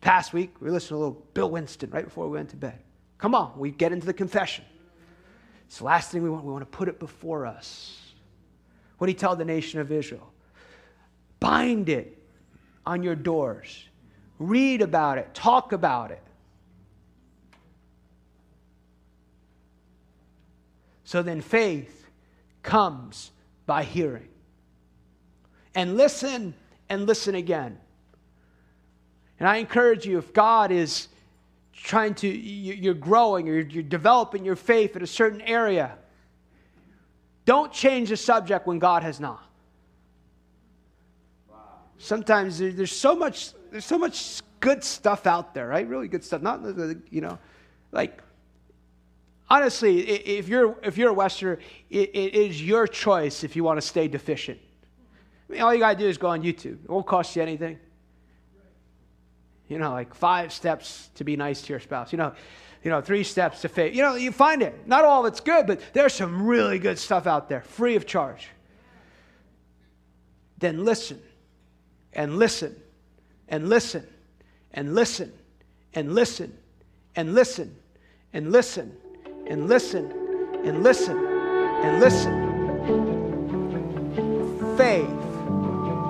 Past 0.00 0.32
week, 0.32 0.54
we 0.60 0.70
listened 0.70 0.90
to 0.90 0.94
a 0.96 0.98
little 0.98 1.26
Bill 1.34 1.50
Winston 1.50 1.90
right 1.90 2.04
before 2.04 2.26
we 2.26 2.36
went 2.36 2.50
to 2.50 2.56
bed. 2.56 2.78
Come 3.18 3.34
on, 3.34 3.58
we 3.58 3.70
get 3.70 3.92
into 3.92 4.06
the 4.06 4.14
confession. 4.14 4.64
It's 5.66 5.78
the 5.78 5.84
last 5.84 6.10
thing 6.10 6.22
we 6.22 6.30
want. 6.30 6.44
We 6.44 6.52
want 6.52 6.62
to 6.70 6.76
put 6.76 6.88
it 6.88 6.98
before 6.98 7.46
us. 7.46 7.98
What 8.98 9.06
did 9.06 9.14
he 9.14 9.18
tell 9.18 9.36
the 9.36 9.44
nation 9.44 9.80
of 9.80 9.92
Israel? 9.92 10.32
Bind 11.38 11.88
it 11.88 12.16
on 12.86 13.02
your 13.02 13.14
doors, 13.14 13.88
read 14.38 14.82
about 14.82 15.18
it, 15.18 15.32
talk 15.34 15.72
about 15.72 16.10
it. 16.10 16.22
So 21.04 21.22
then 21.22 21.40
faith 21.40 22.08
comes 22.62 23.32
by 23.66 23.84
hearing. 23.84 24.28
And 25.74 25.96
listen 25.96 26.54
and 26.88 27.06
listen 27.06 27.34
again. 27.34 27.78
And 29.40 29.48
I 29.48 29.56
encourage 29.56 30.06
you, 30.06 30.18
if 30.18 30.32
God 30.34 30.70
is 30.70 31.08
trying 31.72 32.14
to, 32.16 32.28
you're 32.28 32.94
growing 32.94 33.48
or 33.48 33.58
you're 33.58 33.82
developing 33.82 34.44
your 34.44 34.54
faith 34.54 34.96
in 34.96 35.02
a 35.02 35.06
certain 35.06 35.40
area, 35.40 35.96
don't 37.46 37.72
change 37.72 38.10
the 38.10 38.18
subject 38.18 38.66
when 38.66 38.78
God 38.78 39.02
has 39.02 39.18
not. 39.18 39.42
Sometimes 41.96 42.58
there's 42.58 42.92
so 42.92 43.16
much, 43.16 43.52
there's 43.70 43.84
so 43.84 43.98
much 43.98 44.42
good 44.60 44.84
stuff 44.84 45.26
out 45.26 45.54
there, 45.54 45.68
right? 45.68 45.88
Really 45.88 46.08
good 46.08 46.22
stuff. 46.22 46.42
Not, 46.42 46.60
you 47.10 47.22
know, 47.22 47.38
like 47.92 48.22
honestly, 49.48 50.00
if 50.00 50.48
you're, 50.48 50.78
if 50.82 50.98
you're 50.98 51.10
a 51.10 51.14
Westerner, 51.14 51.58
it, 51.88 52.10
it 52.14 52.34
is 52.34 52.62
your 52.62 52.86
choice 52.86 53.42
if 53.42 53.56
you 53.56 53.64
want 53.64 53.78
to 53.78 53.86
stay 53.86 54.06
deficient. 54.06 54.58
I 55.48 55.52
mean, 55.52 55.62
all 55.62 55.72
you 55.74 55.80
got 55.80 55.94
to 55.94 55.98
do 55.98 56.06
is 56.06 56.18
go 56.18 56.28
on 56.28 56.42
YouTube. 56.42 56.84
It 56.84 56.90
won't 56.90 57.06
cost 57.06 57.34
you 57.36 57.42
anything. 57.42 57.78
You 59.70 59.78
know, 59.78 59.90
like 59.92 60.14
five 60.14 60.52
steps 60.52 61.08
to 61.14 61.24
be 61.24 61.36
nice 61.36 61.62
to 61.62 61.72
your 61.72 61.80
spouse. 61.80 62.12
You 62.12 62.18
know, 62.18 62.34
you 62.84 62.90
know, 62.90 63.00
three 63.00 63.24
steps 63.24 63.62
to 63.62 63.68
faith. 63.68 63.94
You 63.94 64.02
know, 64.02 64.16
you 64.16 64.32
find 64.32 64.60
it. 64.60 64.86
Not 64.86 65.04
all 65.04 65.24
of 65.24 65.32
it's 65.32 65.40
good, 65.40 65.66
but 65.66 65.80
there's 65.94 66.12
some 66.12 66.46
really 66.46 66.78
good 66.78 66.98
stuff 66.98 67.26
out 67.26 67.48
there, 67.48 67.62
free 67.62 67.96
of 67.96 68.06
charge. 68.06 68.48
Then 70.58 70.84
listen, 70.84 71.22
and 72.12 72.38
listen, 72.38 72.76
and 73.48 73.68
listen, 73.70 74.06
and 74.74 74.94
listen, 74.94 75.32
and 75.94 76.14
listen, 76.14 76.52
and 77.16 77.32
listen, 77.34 77.74
and 78.34 78.50
listen, 78.52 78.94
and 79.46 79.68
listen 79.68 80.20
and 80.64 80.82
listen 80.82 81.16
and 81.16 82.00
listen. 82.00 82.50
Faith 84.76 85.08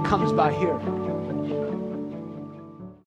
comes 0.06 0.32
by 0.32 0.52
hearing. 0.52 1.09